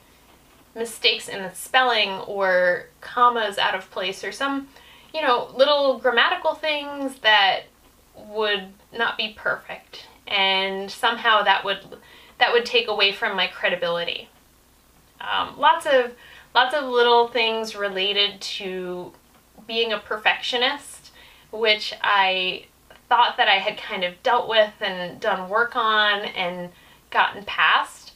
mistakes 0.75 1.27
in 1.27 1.43
the 1.43 1.53
spelling 1.53 2.09
or 2.27 2.88
commas 3.01 3.57
out 3.57 3.75
of 3.75 3.89
place 3.91 4.23
or 4.23 4.31
some, 4.31 4.67
you 5.13 5.21
know, 5.21 5.51
little 5.55 5.99
grammatical 5.99 6.55
things 6.55 7.19
that 7.19 7.63
would 8.15 8.67
not 8.91 9.17
be 9.17 9.33
perfect 9.36 10.07
and 10.27 10.89
somehow 10.89 11.43
that 11.43 11.63
would 11.63 11.79
that 12.39 12.51
would 12.51 12.65
take 12.65 12.88
away 12.88 13.12
from 13.12 13.36
my 13.36 13.47
credibility. 13.47 14.29
Um, 15.21 15.57
lots 15.57 15.86
of 15.86 16.13
lots 16.55 16.75
of 16.75 16.86
little 16.86 17.27
things 17.27 17.75
related 17.75 18.41
to 18.41 19.13
being 19.67 19.93
a 19.93 19.99
perfectionist, 19.99 21.12
which 21.51 21.93
I 22.01 22.65
thought 23.09 23.38
that 23.38 23.47
I 23.47 23.59
had 23.59 23.77
kind 23.77 24.03
of 24.03 24.21
dealt 24.23 24.49
with 24.49 24.73
and 24.81 25.19
done 25.19 25.49
work 25.49 25.75
on 25.75 26.21
and 26.21 26.69
gotten 27.09 27.43
past. 27.45 28.12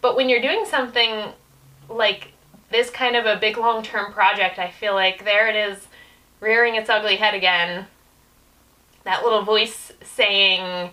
But 0.00 0.16
when 0.16 0.28
you're 0.28 0.42
doing 0.42 0.64
something 0.66 1.32
like 1.88 2.32
this 2.70 2.90
kind 2.90 3.16
of 3.16 3.26
a 3.26 3.36
big 3.36 3.56
long 3.56 3.82
term 3.82 4.12
project, 4.12 4.58
I 4.58 4.70
feel 4.70 4.94
like 4.94 5.24
there 5.24 5.48
it 5.48 5.56
is 5.56 5.86
rearing 6.40 6.74
its 6.74 6.90
ugly 6.90 7.16
head 7.16 7.34
again 7.34 7.86
that 9.04 9.22
little 9.22 9.42
voice 9.42 9.92
saying 10.02 10.90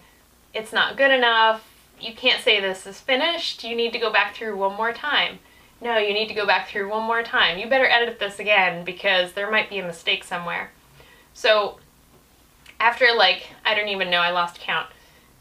it's 0.54 0.74
not 0.74 0.98
good 0.98 1.12
enough, 1.12 1.66
you 2.00 2.14
can't 2.14 2.44
say 2.44 2.60
this 2.60 2.86
is 2.86 3.00
finished, 3.00 3.64
you 3.64 3.76
need 3.76 3.94
to 3.94 4.00
go 4.00 4.12
back 4.12 4.36
through 4.36 4.58
one 4.58 4.76
more 4.76 4.94
time. 4.94 5.40
No, 5.82 5.98
you 5.98 6.14
need 6.14 6.28
to 6.28 6.34
go 6.34 6.46
back 6.46 6.70
through 6.70 6.90
one 6.90 7.04
more 7.04 7.24
time. 7.24 7.58
You 7.58 7.68
better 7.68 7.90
edit 7.90 8.20
this 8.20 8.38
again 8.38 8.86
because 8.86 9.32
there 9.32 9.50
might 9.50 9.70
be 9.70 9.80
a 9.80 9.88
mistake 9.88 10.24
somewhere. 10.24 10.72
So 11.34 11.80
after 12.80 13.08
like, 13.16 13.48
I 13.66 13.74
don't 13.74 13.88
even 13.88 14.10
know, 14.10 14.20
I 14.20 14.30
lost 14.30 14.60
count, 14.60 14.88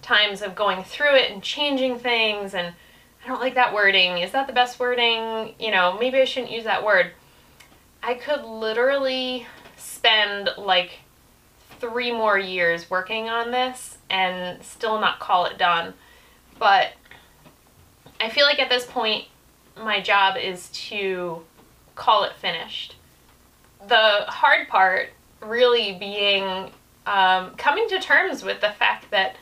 times 0.00 0.40
of 0.40 0.54
going 0.54 0.82
through 0.82 1.16
it 1.16 1.30
and 1.30 1.42
changing 1.42 1.98
things 1.98 2.54
and 2.54 2.74
don't 3.30 3.40
like 3.40 3.54
that 3.54 3.72
wording. 3.72 4.18
Is 4.18 4.32
that 4.32 4.48
the 4.48 4.52
best 4.52 4.80
wording? 4.80 5.54
You 5.58 5.70
know, 5.70 5.96
maybe 5.98 6.18
I 6.18 6.24
shouldn't 6.24 6.50
use 6.50 6.64
that 6.64 6.84
word. 6.84 7.12
I 8.02 8.14
could 8.14 8.44
literally 8.44 9.46
spend 9.76 10.50
like 10.58 10.98
three 11.78 12.10
more 12.10 12.36
years 12.36 12.90
working 12.90 13.28
on 13.28 13.52
this 13.52 13.98
and 14.10 14.60
still 14.64 15.00
not 15.00 15.20
call 15.20 15.46
it 15.46 15.58
done. 15.58 15.94
But 16.58 16.88
I 18.20 18.30
feel 18.30 18.46
like 18.46 18.58
at 18.58 18.68
this 18.68 18.84
point, 18.84 19.26
my 19.80 20.00
job 20.00 20.36
is 20.36 20.68
to 20.88 21.42
call 21.94 22.24
it 22.24 22.32
finished. 22.34 22.96
The 23.86 24.24
hard 24.26 24.66
part 24.66 25.10
really 25.40 25.92
being 25.92 26.72
um, 27.06 27.54
coming 27.56 27.88
to 27.90 28.00
terms 28.00 28.42
with 28.42 28.60
the 28.60 28.70
fact 28.70 29.12
that, 29.12 29.36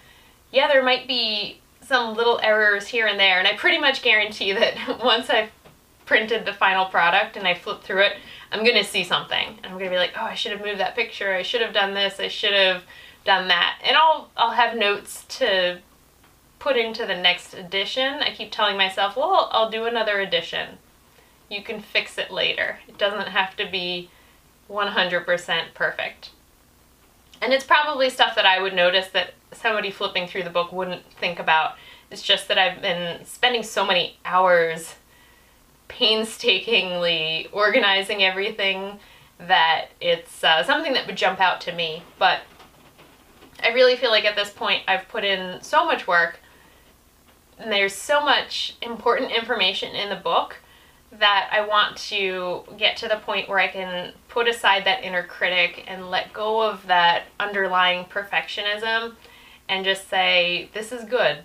yeah, 0.52 0.68
there 0.68 0.84
might 0.84 1.08
be 1.08 1.60
some 1.88 2.14
little 2.14 2.38
errors 2.42 2.86
here 2.86 3.06
and 3.06 3.18
there, 3.18 3.38
and 3.38 3.48
I 3.48 3.56
pretty 3.56 3.78
much 3.78 4.02
guarantee 4.02 4.52
that 4.52 4.98
once 5.04 5.30
I've 5.30 5.50
printed 6.04 6.44
the 6.44 6.52
final 6.52 6.86
product 6.86 7.36
and 7.36 7.46
I 7.46 7.54
flip 7.54 7.82
through 7.82 8.02
it, 8.02 8.12
I'm 8.52 8.64
gonna 8.64 8.84
see 8.84 9.04
something 9.04 9.58
and 9.62 9.66
I'm 9.66 9.78
gonna 9.78 9.90
be 9.90 9.96
like, 9.96 10.12
oh, 10.16 10.24
I 10.24 10.34
should 10.34 10.52
have 10.52 10.60
moved 10.60 10.80
that 10.80 10.94
picture. 10.94 11.34
I 11.34 11.42
should 11.42 11.60
have 11.62 11.74
done 11.74 11.94
this. 11.94 12.20
I 12.20 12.28
should 12.28 12.52
have 12.52 12.82
done 13.24 13.48
that. 13.48 13.78
And 13.84 13.96
I'll 13.96 14.30
I'll 14.36 14.52
have 14.52 14.76
notes 14.76 15.24
to 15.38 15.80
put 16.58 16.76
into 16.76 17.06
the 17.06 17.16
next 17.16 17.54
edition. 17.54 18.20
I 18.20 18.34
keep 18.34 18.50
telling 18.50 18.76
myself, 18.76 19.16
well, 19.16 19.48
I'll 19.52 19.70
do 19.70 19.84
another 19.84 20.20
edition. 20.20 20.78
You 21.50 21.62
can 21.62 21.80
fix 21.80 22.18
it 22.18 22.30
later. 22.30 22.78
It 22.86 22.98
doesn't 22.98 23.28
have 23.28 23.56
to 23.56 23.66
be 23.70 24.10
100% 24.70 25.74
perfect. 25.74 26.30
And 27.40 27.52
it's 27.52 27.64
probably 27.64 28.10
stuff 28.10 28.34
that 28.34 28.44
I 28.44 28.60
would 28.60 28.74
notice 28.74 29.08
that 29.08 29.34
somebody 29.52 29.90
flipping 29.90 30.26
through 30.26 30.44
the 30.44 30.50
book 30.50 30.72
wouldn't 30.72 31.04
think 31.12 31.38
about. 31.38 31.74
It's 32.10 32.22
just 32.22 32.48
that 32.48 32.58
I've 32.58 32.80
been 32.80 33.24
spending 33.24 33.62
so 33.62 33.84
many 33.84 34.18
hours 34.24 34.94
painstakingly 35.88 37.48
organizing 37.52 38.22
everything 38.22 38.98
that 39.38 39.88
it's 40.00 40.42
uh, 40.42 40.62
something 40.64 40.92
that 40.92 41.06
would 41.06 41.16
jump 41.16 41.40
out 41.40 41.60
to 41.62 41.72
me. 41.72 42.02
But 42.18 42.40
I 43.62 43.68
really 43.68 43.96
feel 43.96 44.10
like 44.10 44.24
at 44.24 44.36
this 44.36 44.50
point 44.50 44.82
I've 44.86 45.08
put 45.08 45.24
in 45.24 45.60
so 45.62 45.84
much 45.84 46.06
work 46.06 46.40
and 47.58 47.72
there's 47.72 47.94
so 47.94 48.24
much 48.24 48.76
important 48.82 49.32
information 49.32 49.94
in 49.94 50.08
the 50.08 50.16
book 50.16 50.56
that 51.10 51.48
I 51.50 51.66
want 51.66 51.96
to 51.96 52.64
get 52.76 52.96
to 52.98 53.08
the 53.08 53.16
point 53.16 53.48
where 53.48 53.58
I 53.58 53.68
can 53.68 54.12
put 54.28 54.46
aside 54.46 54.84
that 54.84 55.02
inner 55.02 55.22
critic 55.22 55.84
and 55.88 56.10
let 56.10 56.32
go 56.32 56.62
of 56.62 56.86
that 56.86 57.24
underlying 57.40 58.04
perfectionism 58.04 59.14
and 59.68 59.84
just 59.84 60.08
say, 60.08 60.70
this 60.72 60.92
is 60.92 61.04
good 61.04 61.44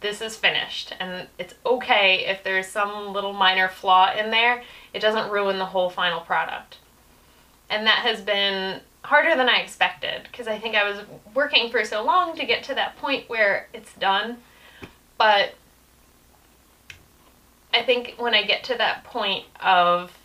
this 0.00 0.20
is 0.20 0.36
finished 0.36 0.94
and 1.00 1.26
it's 1.38 1.54
okay 1.66 2.24
if 2.26 2.44
there's 2.44 2.66
some 2.66 3.12
little 3.12 3.32
minor 3.32 3.68
flaw 3.68 4.12
in 4.16 4.30
there. 4.30 4.62
It 4.94 5.00
doesn't 5.00 5.30
ruin 5.30 5.58
the 5.58 5.66
whole 5.66 5.90
final 5.90 6.20
product. 6.20 6.78
And 7.68 7.86
that 7.86 7.98
has 7.98 8.20
been 8.20 8.80
harder 9.02 9.34
than 9.36 9.48
I 9.48 9.58
expected 9.58 10.22
because 10.30 10.46
I 10.46 10.58
think 10.58 10.74
I 10.74 10.88
was 10.88 11.00
working 11.34 11.70
for 11.70 11.84
so 11.84 12.04
long 12.04 12.36
to 12.36 12.46
get 12.46 12.62
to 12.64 12.74
that 12.74 12.96
point 12.96 13.28
where 13.28 13.68
it's 13.74 13.92
done. 13.94 14.38
But 15.16 15.54
I 17.74 17.82
think 17.82 18.14
when 18.18 18.34
I 18.34 18.44
get 18.44 18.64
to 18.64 18.76
that 18.78 19.04
point 19.04 19.44
of 19.60 20.16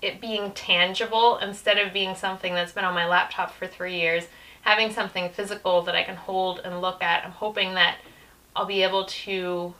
it 0.00 0.20
being 0.20 0.52
tangible 0.52 1.38
instead 1.38 1.76
of 1.76 1.92
being 1.92 2.14
something 2.14 2.54
that's 2.54 2.72
been 2.72 2.84
on 2.84 2.94
my 2.94 3.06
laptop 3.06 3.52
for 3.52 3.66
three 3.66 4.00
years, 4.00 4.26
having 4.68 4.92
something 4.92 5.30
physical 5.30 5.80
that 5.80 5.94
I 5.94 6.02
can 6.02 6.14
hold 6.14 6.60
and 6.62 6.82
look 6.82 7.02
at, 7.02 7.24
I'm 7.24 7.30
hoping 7.30 7.72
that 7.72 7.96
I'll 8.54 8.66
be 8.66 8.82
able 8.82 9.06
to 9.06 9.72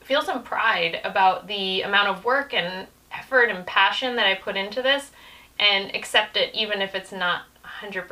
feel 0.00 0.22
some 0.22 0.44
pride 0.44 1.00
about 1.02 1.48
the 1.48 1.82
amount 1.82 2.06
of 2.06 2.24
work 2.24 2.54
and 2.54 2.86
effort 3.10 3.50
and 3.50 3.66
passion 3.66 4.14
that 4.14 4.26
I 4.28 4.36
put 4.36 4.56
into 4.56 4.80
this 4.80 5.10
and 5.58 5.92
accept 5.96 6.36
it 6.36 6.54
even 6.54 6.80
if 6.80 6.94
it's 6.94 7.10
not 7.10 7.46
100% 7.82 8.06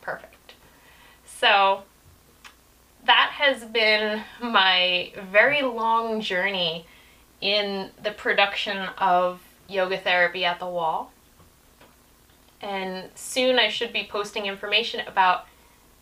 perfect. 0.00 0.54
So 1.26 1.82
that 3.04 3.32
has 3.34 3.66
been 3.66 4.22
my 4.40 5.12
very 5.30 5.60
long 5.60 6.22
journey 6.22 6.86
in 7.42 7.90
the 8.02 8.12
production 8.12 8.78
of 8.96 9.42
yoga 9.68 9.98
therapy 9.98 10.46
at 10.46 10.58
the 10.58 10.66
wall. 10.66 11.12
And 12.64 13.10
soon 13.14 13.58
I 13.58 13.68
should 13.68 13.92
be 13.92 14.08
posting 14.10 14.46
information 14.46 15.06
about 15.06 15.46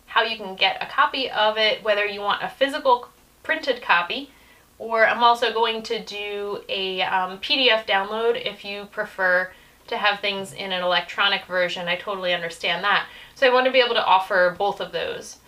how 0.05 0.23
you 0.23 0.37
can 0.37 0.55
get 0.55 0.81
a 0.81 0.85
copy 0.85 1.29
of 1.29 1.57
it, 1.57 1.83
whether 1.83 2.05
you 2.05 2.21
want 2.21 2.41
a 2.41 2.47
physical 2.47 3.09
printed 3.43 3.81
copy, 3.81 4.31
or 4.79 5.05
I'm 5.05 5.23
also 5.23 5.51
going 5.51 5.83
to 5.83 5.99
do 5.99 6.61
a 6.69 7.01
um, 7.01 7.39
PDF 7.39 7.85
download 7.85 8.41
if 8.45 8.63
you 8.63 8.85
prefer 8.85 9.51
to 9.87 9.97
have 9.97 10.21
things 10.21 10.53
in 10.53 10.71
an 10.71 10.81
electronic 10.81 11.45
version. 11.45 11.89
I 11.89 11.97
totally 11.97 12.33
understand 12.33 12.81
that. 12.85 13.07
So 13.35 13.45
I 13.45 13.53
want 13.53 13.65
to 13.65 13.71
be 13.71 13.81
able 13.81 13.95
to 13.95 14.05
offer 14.05 14.55
both 14.57 14.79
of 14.79 14.93
those. 14.93 15.39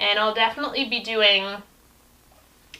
And 0.00 0.18
I'll 0.18 0.34
definitely 0.34 0.88
be 0.88 1.00
doing 1.00 1.62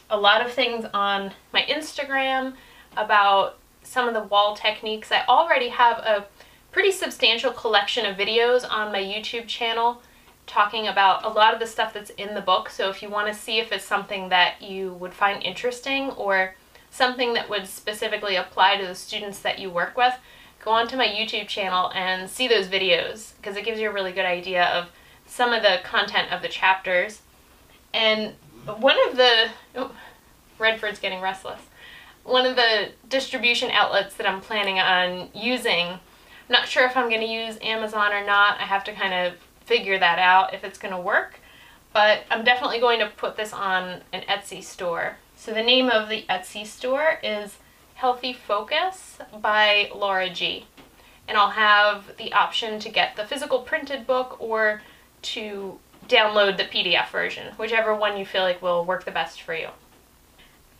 a 0.09 0.19
lot 0.19 0.45
of 0.45 0.51
things 0.51 0.85
on 0.93 1.31
my 1.53 1.61
Instagram 1.61 2.55
about 2.97 3.57
some 3.83 4.09
of 4.09 4.13
the 4.13 4.23
wall 4.23 4.53
techniques. 4.53 5.13
I 5.13 5.23
already 5.29 5.69
have 5.69 5.99
a 5.99 6.25
pretty 6.75 6.91
substantial 6.91 7.53
collection 7.53 8.05
of 8.05 8.17
videos 8.17 8.69
on 8.69 8.91
my 8.91 9.01
YouTube 9.01 9.47
channel 9.47 10.01
talking 10.45 10.89
about 10.89 11.23
a 11.23 11.29
lot 11.29 11.53
of 11.53 11.59
the 11.61 11.65
stuff 11.65 11.93
that's 11.93 12.09
in 12.09 12.33
the 12.33 12.41
book. 12.41 12.69
So 12.69 12.89
if 12.89 13.01
you 13.01 13.09
want 13.09 13.29
to 13.29 13.33
see 13.33 13.59
if 13.59 13.71
it's 13.71 13.85
something 13.85 14.27
that 14.27 14.61
you 14.61 14.91
would 14.95 15.13
find 15.13 15.41
interesting 15.41 16.09
or 16.09 16.53
something 16.91 17.33
that 17.33 17.49
would 17.49 17.65
specifically 17.65 18.35
apply 18.35 18.75
to 18.75 18.85
the 18.85 18.93
students 18.93 19.39
that 19.39 19.57
you 19.57 19.69
work 19.69 19.95
with, 19.95 20.15
go 20.65 20.71
onto 20.71 20.97
my 20.97 21.07
YouTube 21.07 21.47
channel 21.47 21.93
and 21.95 22.29
see 22.29 22.45
those 22.45 22.67
videos 22.67 23.37
because 23.37 23.55
it 23.55 23.63
gives 23.63 23.79
you 23.79 23.89
a 23.89 23.93
really 23.93 24.11
good 24.11 24.25
idea 24.25 24.65
of 24.65 24.89
some 25.25 25.53
of 25.53 25.63
the 25.63 25.79
content 25.85 26.29
of 26.33 26.41
the 26.41 26.49
chapters. 26.49 27.21
And 27.93 28.33
one 28.65 28.97
of 29.07 29.15
the 29.15 29.47
oh, 29.75 29.91
Redford's 30.59 30.99
getting 30.99 31.21
restless. 31.21 31.61
One 32.25 32.45
of 32.45 32.57
the 32.57 32.89
distribution 33.07 33.71
outlets 33.71 34.17
that 34.17 34.27
I'm 34.27 34.41
planning 34.41 34.77
on 34.77 35.29
using, 35.33 35.99
not 36.49 36.67
sure 36.67 36.85
if 36.85 36.95
I'm 36.95 37.09
going 37.09 37.21
to 37.21 37.27
use 37.27 37.57
Amazon 37.61 38.13
or 38.13 38.25
not. 38.25 38.59
I 38.59 38.63
have 38.63 38.83
to 38.85 38.93
kind 38.93 39.13
of 39.13 39.33
figure 39.65 39.97
that 39.97 40.19
out 40.19 40.53
if 40.53 40.63
it's 40.63 40.77
going 40.77 40.93
to 40.93 40.99
work. 40.99 41.39
But 41.93 42.23
I'm 42.29 42.43
definitely 42.43 42.79
going 42.79 42.99
to 42.99 43.07
put 43.07 43.37
this 43.37 43.53
on 43.53 44.01
an 44.11 44.21
Etsy 44.29 44.63
store. 44.63 45.17
So 45.35 45.53
the 45.53 45.63
name 45.63 45.89
of 45.89 46.09
the 46.09 46.25
Etsy 46.29 46.65
store 46.65 47.19
is 47.23 47.57
Healthy 47.95 48.33
Focus 48.33 49.17
by 49.41 49.89
Laura 49.95 50.29
G. 50.29 50.65
And 51.27 51.37
I'll 51.37 51.51
have 51.51 52.17
the 52.17 52.33
option 52.33 52.79
to 52.79 52.89
get 52.89 53.15
the 53.15 53.25
physical 53.25 53.59
printed 53.59 54.05
book 54.05 54.35
or 54.39 54.81
to 55.23 55.79
download 56.07 56.57
the 56.57 56.65
PDF 56.65 57.09
version, 57.09 57.53
whichever 57.55 57.95
one 57.95 58.17
you 58.17 58.25
feel 58.25 58.43
like 58.43 58.61
will 58.61 58.85
work 58.85 59.05
the 59.05 59.11
best 59.11 59.41
for 59.41 59.55
you. 59.55 59.69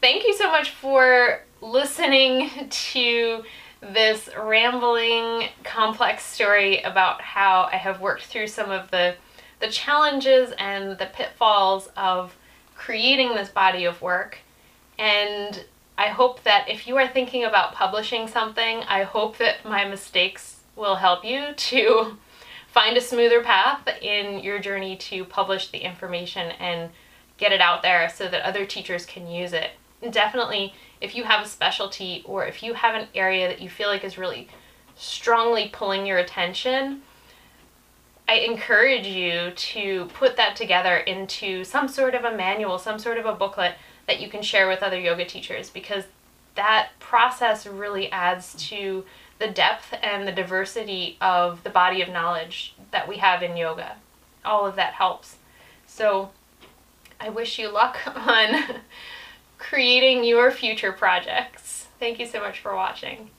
Thank 0.01 0.23
you 0.23 0.33
so 0.35 0.51
much 0.51 0.69
for 0.69 1.41
listening 1.61 2.51
to 2.69 3.43
this 3.81 4.29
rambling, 4.37 5.49
complex 5.63 6.23
story 6.23 6.81
about 6.81 7.21
how 7.21 7.69
I 7.71 7.77
have 7.77 8.01
worked 8.01 8.25
through 8.25 8.47
some 8.47 8.71
of 8.71 8.91
the, 8.91 9.15
the 9.59 9.67
challenges 9.67 10.53
and 10.57 10.97
the 10.97 11.09
pitfalls 11.13 11.89
of 11.95 12.35
creating 12.75 13.35
this 13.35 13.49
body 13.49 13.85
of 13.85 14.01
work. 14.01 14.39
And 14.97 15.65
I 15.97 16.07
hope 16.07 16.43
that 16.43 16.69
if 16.69 16.87
you 16.87 16.97
are 16.97 17.07
thinking 17.07 17.43
about 17.43 17.73
publishing 17.73 18.27
something, 18.27 18.79
I 18.87 19.03
hope 19.03 19.37
that 19.37 19.65
my 19.65 19.85
mistakes 19.85 20.59
will 20.75 20.95
help 20.95 21.23
you 21.23 21.53
to 21.55 22.17
find 22.67 22.97
a 22.97 23.01
smoother 23.01 23.41
path 23.41 23.87
in 24.01 24.39
your 24.39 24.59
journey 24.59 24.97
to 24.97 25.23
publish 25.23 25.69
the 25.69 25.79
information 25.79 26.51
and 26.59 26.89
get 27.37 27.51
it 27.51 27.61
out 27.61 27.81
there 27.81 28.09
so 28.09 28.27
that 28.27 28.41
other 28.41 28.65
teachers 28.65 29.05
can 29.05 29.27
use 29.27 29.53
it. 29.53 29.71
Definitely, 30.09 30.73
if 31.01 31.15
you 31.15 31.23
have 31.23 31.45
a 31.45 31.47
specialty 31.47 32.23
or 32.25 32.45
if 32.45 32.63
you 32.63 32.73
have 32.73 32.95
an 32.95 33.07
area 33.13 33.47
that 33.47 33.61
you 33.61 33.69
feel 33.69 33.89
like 33.89 34.03
is 34.03 34.17
really 34.17 34.47
strongly 34.95 35.69
pulling 35.71 36.05
your 36.05 36.17
attention, 36.17 37.01
I 38.27 38.35
encourage 38.35 39.05
you 39.05 39.51
to 39.51 40.05
put 40.13 40.35
that 40.37 40.55
together 40.55 40.97
into 40.97 41.63
some 41.63 41.87
sort 41.87 42.15
of 42.15 42.23
a 42.23 42.35
manual, 42.35 42.79
some 42.79 42.97
sort 42.97 43.17
of 43.17 43.25
a 43.25 43.33
booklet 43.33 43.75
that 44.07 44.19
you 44.19 44.29
can 44.29 44.41
share 44.41 44.67
with 44.67 44.81
other 44.81 44.99
yoga 44.99 45.25
teachers 45.25 45.69
because 45.69 46.05
that 46.55 46.89
process 46.99 47.67
really 47.67 48.11
adds 48.11 48.55
to 48.69 49.03
the 49.39 49.47
depth 49.47 49.93
and 50.01 50.27
the 50.27 50.31
diversity 50.31 51.17
of 51.19 51.63
the 51.63 51.69
body 51.69 52.01
of 52.01 52.09
knowledge 52.09 52.73
that 52.91 53.07
we 53.07 53.17
have 53.17 53.43
in 53.43 53.57
yoga. 53.57 53.97
All 54.43 54.65
of 54.65 54.75
that 54.77 54.93
helps. 54.93 55.37
So 55.85 56.31
I 57.19 57.29
wish 57.29 57.59
you 57.59 57.69
luck 57.69 57.99
on 58.15 58.81
creating 59.57 60.23
your 60.23 60.51
future 60.51 60.91
projects. 60.91 61.87
Thank 61.99 62.19
you 62.19 62.25
so 62.25 62.39
much 62.39 62.59
for 62.59 62.75
watching. 62.75 63.29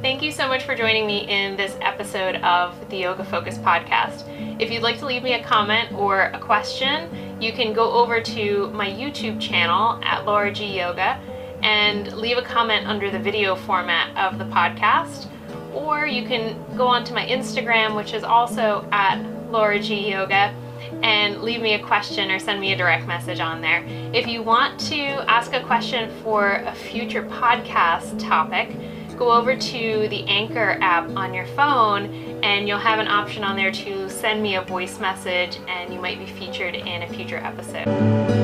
Thank 0.00 0.22
you 0.22 0.30
so 0.32 0.46
much 0.48 0.64
for 0.64 0.74
joining 0.74 1.06
me 1.06 1.28
in 1.28 1.56
this 1.56 1.76
episode 1.80 2.36
of 2.36 2.88
the 2.88 2.98
Yoga 2.98 3.24
Focus 3.24 3.58
podcast. 3.58 4.28
If 4.60 4.70
you'd 4.70 4.82
like 4.82 4.98
to 4.98 5.06
leave 5.06 5.22
me 5.22 5.34
a 5.34 5.42
comment 5.42 5.92
or 5.92 6.26
a 6.26 6.38
question, 6.38 7.42
you 7.42 7.52
can 7.52 7.72
go 7.72 7.90
over 7.92 8.20
to 8.20 8.70
my 8.70 8.88
YouTube 8.88 9.40
channel 9.40 10.00
at 10.04 10.24
Laura 10.24 10.52
G 10.52 10.78
Yoga 10.78 11.20
and 11.62 12.12
leave 12.12 12.38
a 12.38 12.42
comment 12.42 12.86
under 12.86 13.10
the 13.10 13.18
video 13.18 13.56
format 13.56 14.16
of 14.16 14.38
the 14.38 14.44
podcast. 14.44 15.28
Or 15.74 16.06
you 16.06 16.26
can 16.26 16.56
go 16.76 16.86
onto 16.86 17.14
my 17.14 17.26
Instagram, 17.26 17.96
which 17.96 18.12
is 18.12 18.24
also 18.24 18.86
at 18.92 19.18
Laura 19.50 19.78
G 19.80 20.10
Yoga, 20.10 20.54
and 21.02 21.42
leave 21.42 21.60
me 21.60 21.74
a 21.74 21.82
question 21.82 22.30
or 22.30 22.38
send 22.38 22.60
me 22.60 22.72
a 22.72 22.76
direct 22.76 23.06
message 23.06 23.40
on 23.40 23.60
there. 23.60 23.84
If 24.12 24.26
you 24.26 24.42
want 24.42 24.78
to 24.88 24.98
ask 25.30 25.52
a 25.52 25.62
question 25.62 26.10
for 26.22 26.62
a 26.66 26.74
future 26.74 27.22
podcast 27.22 28.18
topic, 28.18 28.70
go 29.16 29.32
over 29.32 29.56
to 29.56 30.08
the 30.08 30.24
Anchor 30.26 30.78
app 30.80 31.08
on 31.16 31.34
your 31.34 31.46
phone 31.46 32.06
and 32.42 32.66
you'll 32.66 32.78
have 32.78 32.98
an 32.98 33.08
option 33.08 33.44
on 33.44 33.56
there 33.56 33.70
to 33.70 34.10
send 34.10 34.42
me 34.42 34.56
a 34.56 34.62
voice 34.62 34.98
message 34.98 35.58
and 35.68 35.92
you 35.92 36.00
might 36.00 36.18
be 36.18 36.26
featured 36.26 36.74
in 36.74 37.02
a 37.02 37.08
future 37.08 37.38
episode. 37.38 38.43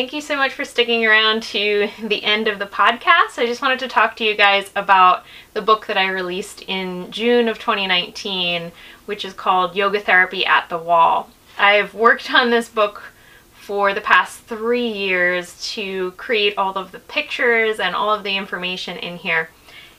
Thank 0.00 0.14
you 0.14 0.22
so 0.22 0.34
much 0.34 0.54
for 0.54 0.64
sticking 0.64 1.04
around 1.04 1.42
to 1.42 1.90
the 2.02 2.24
end 2.24 2.48
of 2.48 2.58
the 2.58 2.64
podcast. 2.64 3.36
I 3.36 3.44
just 3.44 3.60
wanted 3.60 3.80
to 3.80 3.88
talk 3.88 4.16
to 4.16 4.24
you 4.24 4.34
guys 4.34 4.70
about 4.74 5.24
the 5.52 5.60
book 5.60 5.86
that 5.88 5.98
I 5.98 6.08
released 6.08 6.62
in 6.62 7.10
June 7.10 7.48
of 7.48 7.58
2019, 7.58 8.72
which 9.04 9.26
is 9.26 9.34
called 9.34 9.76
Yoga 9.76 10.00
Therapy 10.00 10.46
at 10.46 10.70
the 10.70 10.78
Wall. 10.78 11.28
I've 11.58 11.92
worked 11.92 12.32
on 12.32 12.48
this 12.48 12.66
book 12.66 13.12
for 13.52 13.92
the 13.92 14.00
past 14.00 14.40
three 14.40 14.88
years 14.88 15.70
to 15.74 16.12
create 16.12 16.56
all 16.56 16.78
of 16.78 16.92
the 16.92 17.00
pictures 17.00 17.78
and 17.78 17.94
all 17.94 18.10
of 18.10 18.22
the 18.22 18.38
information 18.38 18.96
in 18.96 19.18
here. 19.18 19.50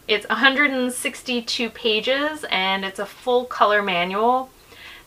It's 0.08 0.28
162 0.30 1.70
pages 1.70 2.44
and 2.46 2.84
it's 2.84 2.98
a 2.98 3.06
full 3.06 3.46
color 3.46 3.84
manual. 3.84 4.50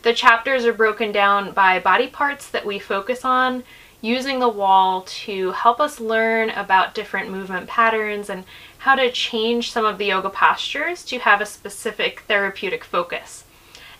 The 0.03 0.13
chapters 0.13 0.65
are 0.65 0.71
broken 0.71 1.11
down 1.11 1.51
by 1.51 1.79
body 1.79 2.07
parts 2.07 2.47
that 2.47 2.65
we 2.65 2.79
focus 2.79 3.25
on, 3.25 3.65
using 4.01 4.39
the 4.39 4.49
wall 4.49 5.01
to 5.01 5.51
help 5.51 5.79
us 5.79 5.99
learn 5.99 6.49
about 6.51 6.93
different 6.93 7.29
movement 7.29 7.67
patterns 7.67 8.29
and 8.29 8.43
how 8.79 8.95
to 8.95 9.11
change 9.11 9.71
some 9.71 9.85
of 9.85 9.97
the 9.97 10.05
yoga 10.05 10.29
postures 10.29 11.03
to 11.05 11.17
have 11.19 11.41
a 11.41 11.45
specific 11.45 12.21
therapeutic 12.21 12.83
focus. 12.83 13.45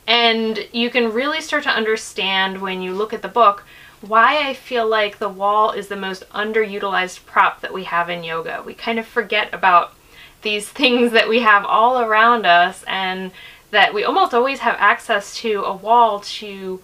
And 0.07 0.67
you 0.71 0.89
can 0.89 1.11
really 1.11 1.41
start 1.41 1.63
to 1.63 1.69
understand 1.69 2.61
when 2.61 2.81
you 2.81 2.93
look 2.93 3.13
at 3.13 3.21
the 3.21 3.27
book 3.27 3.63
why 4.01 4.47
I 4.47 4.53
feel 4.53 4.87
like 4.87 5.17
the 5.17 5.29
wall 5.29 5.71
is 5.71 5.87
the 5.87 5.95
most 5.95 6.29
underutilized 6.29 7.25
prop 7.25 7.61
that 7.61 7.73
we 7.73 7.85
have 7.85 8.09
in 8.09 8.23
yoga. 8.23 8.61
We 8.63 8.73
kind 8.73 8.99
of 8.99 9.07
forget 9.07 9.51
about 9.53 9.93
these 10.41 10.69
things 10.81 11.11
that 11.11 11.29
we 11.29 11.39
have 11.39 11.65
all 11.65 11.99
around 11.99 12.45
us 12.45 12.83
and 12.87 13.31
that 13.71 13.93
we 13.93 14.03
almost 14.03 14.33
always 14.33 14.59
have 14.59 14.75
access 14.77 15.35
to 15.37 15.63
a 15.63 15.75
wall 15.75 16.19
to 16.19 16.81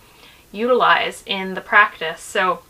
utilize 0.52 1.24
in 1.26 1.54
the 1.54 1.62
practice. 1.62 2.22
So 2.22 2.62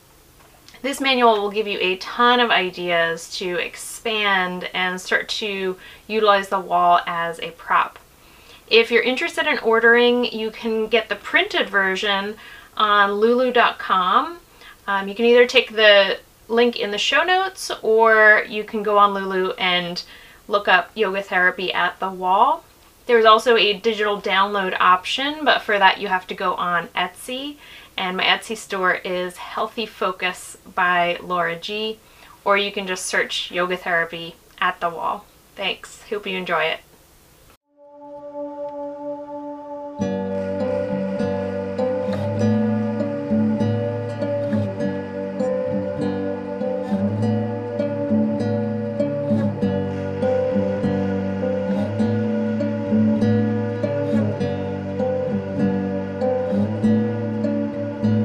this 0.81 0.99
manual 0.99 1.41
will 1.41 1.51
give 1.51 1.67
you 1.67 1.77
a 1.79 1.97
ton 1.97 2.39
of 2.39 2.49
ideas 2.49 3.35
to 3.37 3.55
expand 3.57 4.69
and 4.73 4.99
start 4.99 5.29
to 5.29 5.77
utilize 6.07 6.49
the 6.49 6.59
wall 6.59 7.01
as 7.05 7.39
a 7.39 7.51
prop. 7.51 7.99
If 8.67 8.89
you're 8.89 9.03
interested 9.03 9.47
in 9.47 9.59
ordering, 9.59 10.25
you 10.25 10.49
can 10.49 10.87
get 10.87 11.09
the 11.09 11.15
printed 11.15 11.69
version 11.69 12.35
on 12.77 13.11
lulu.com. 13.11 14.39
Um, 14.87 15.07
you 15.07 15.15
can 15.15 15.25
either 15.25 15.45
take 15.45 15.75
the 15.75 16.17
link 16.47 16.77
in 16.77 16.91
the 16.91 16.97
show 16.97 17.23
notes 17.23 17.71
or 17.81 18.45
you 18.47 18.63
can 18.63 18.83
go 18.83 18.97
on 18.97 19.13
Lulu 19.13 19.51
and 19.53 20.03
look 20.47 20.67
up 20.67 20.91
yoga 20.93 21.21
therapy 21.21 21.73
at 21.73 21.99
the 21.99 22.09
wall. 22.09 22.63
There's 23.07 23.25
also 23.25 23.57
a 23.57 23.73
digital 23.73 24.21
download 24.21 24.75
option, 24.79 25.43
but 25.43 25.61
for 25.61 25.79
that 25.79 25.99
you 25.99 26.07
have 26.07 26.27
to 26.27 26.35
go 26.35 26.53
on 26.55 26.87
Etsy. 26.89 27.57
And 27.97 28.17
my 28.17 28.23
Etsy 28.23 28.57
store 28.57 28.93
is 28.93 29.37
Healthy 29.37 29.85
Focus 29.85 30.57
by 30.75 31.17
Laura 31.21 31.57
G. 31.57 31.99
Or 32.43 32.57
you 32.57 32.71
can 32.71 32.87
just 32.87 33.05
search 33.05 33.51
yoga 33.51 33.77
therapy 33.77 34.35
at 34.59 34.79
the 34.79 34.89
wall. 34.89 35.25
Thanks. 35.55 36.01
Hope 36.09 36.25
you 36.25 36.37
enjoy 36.37 36.63
it. 36.63 36.79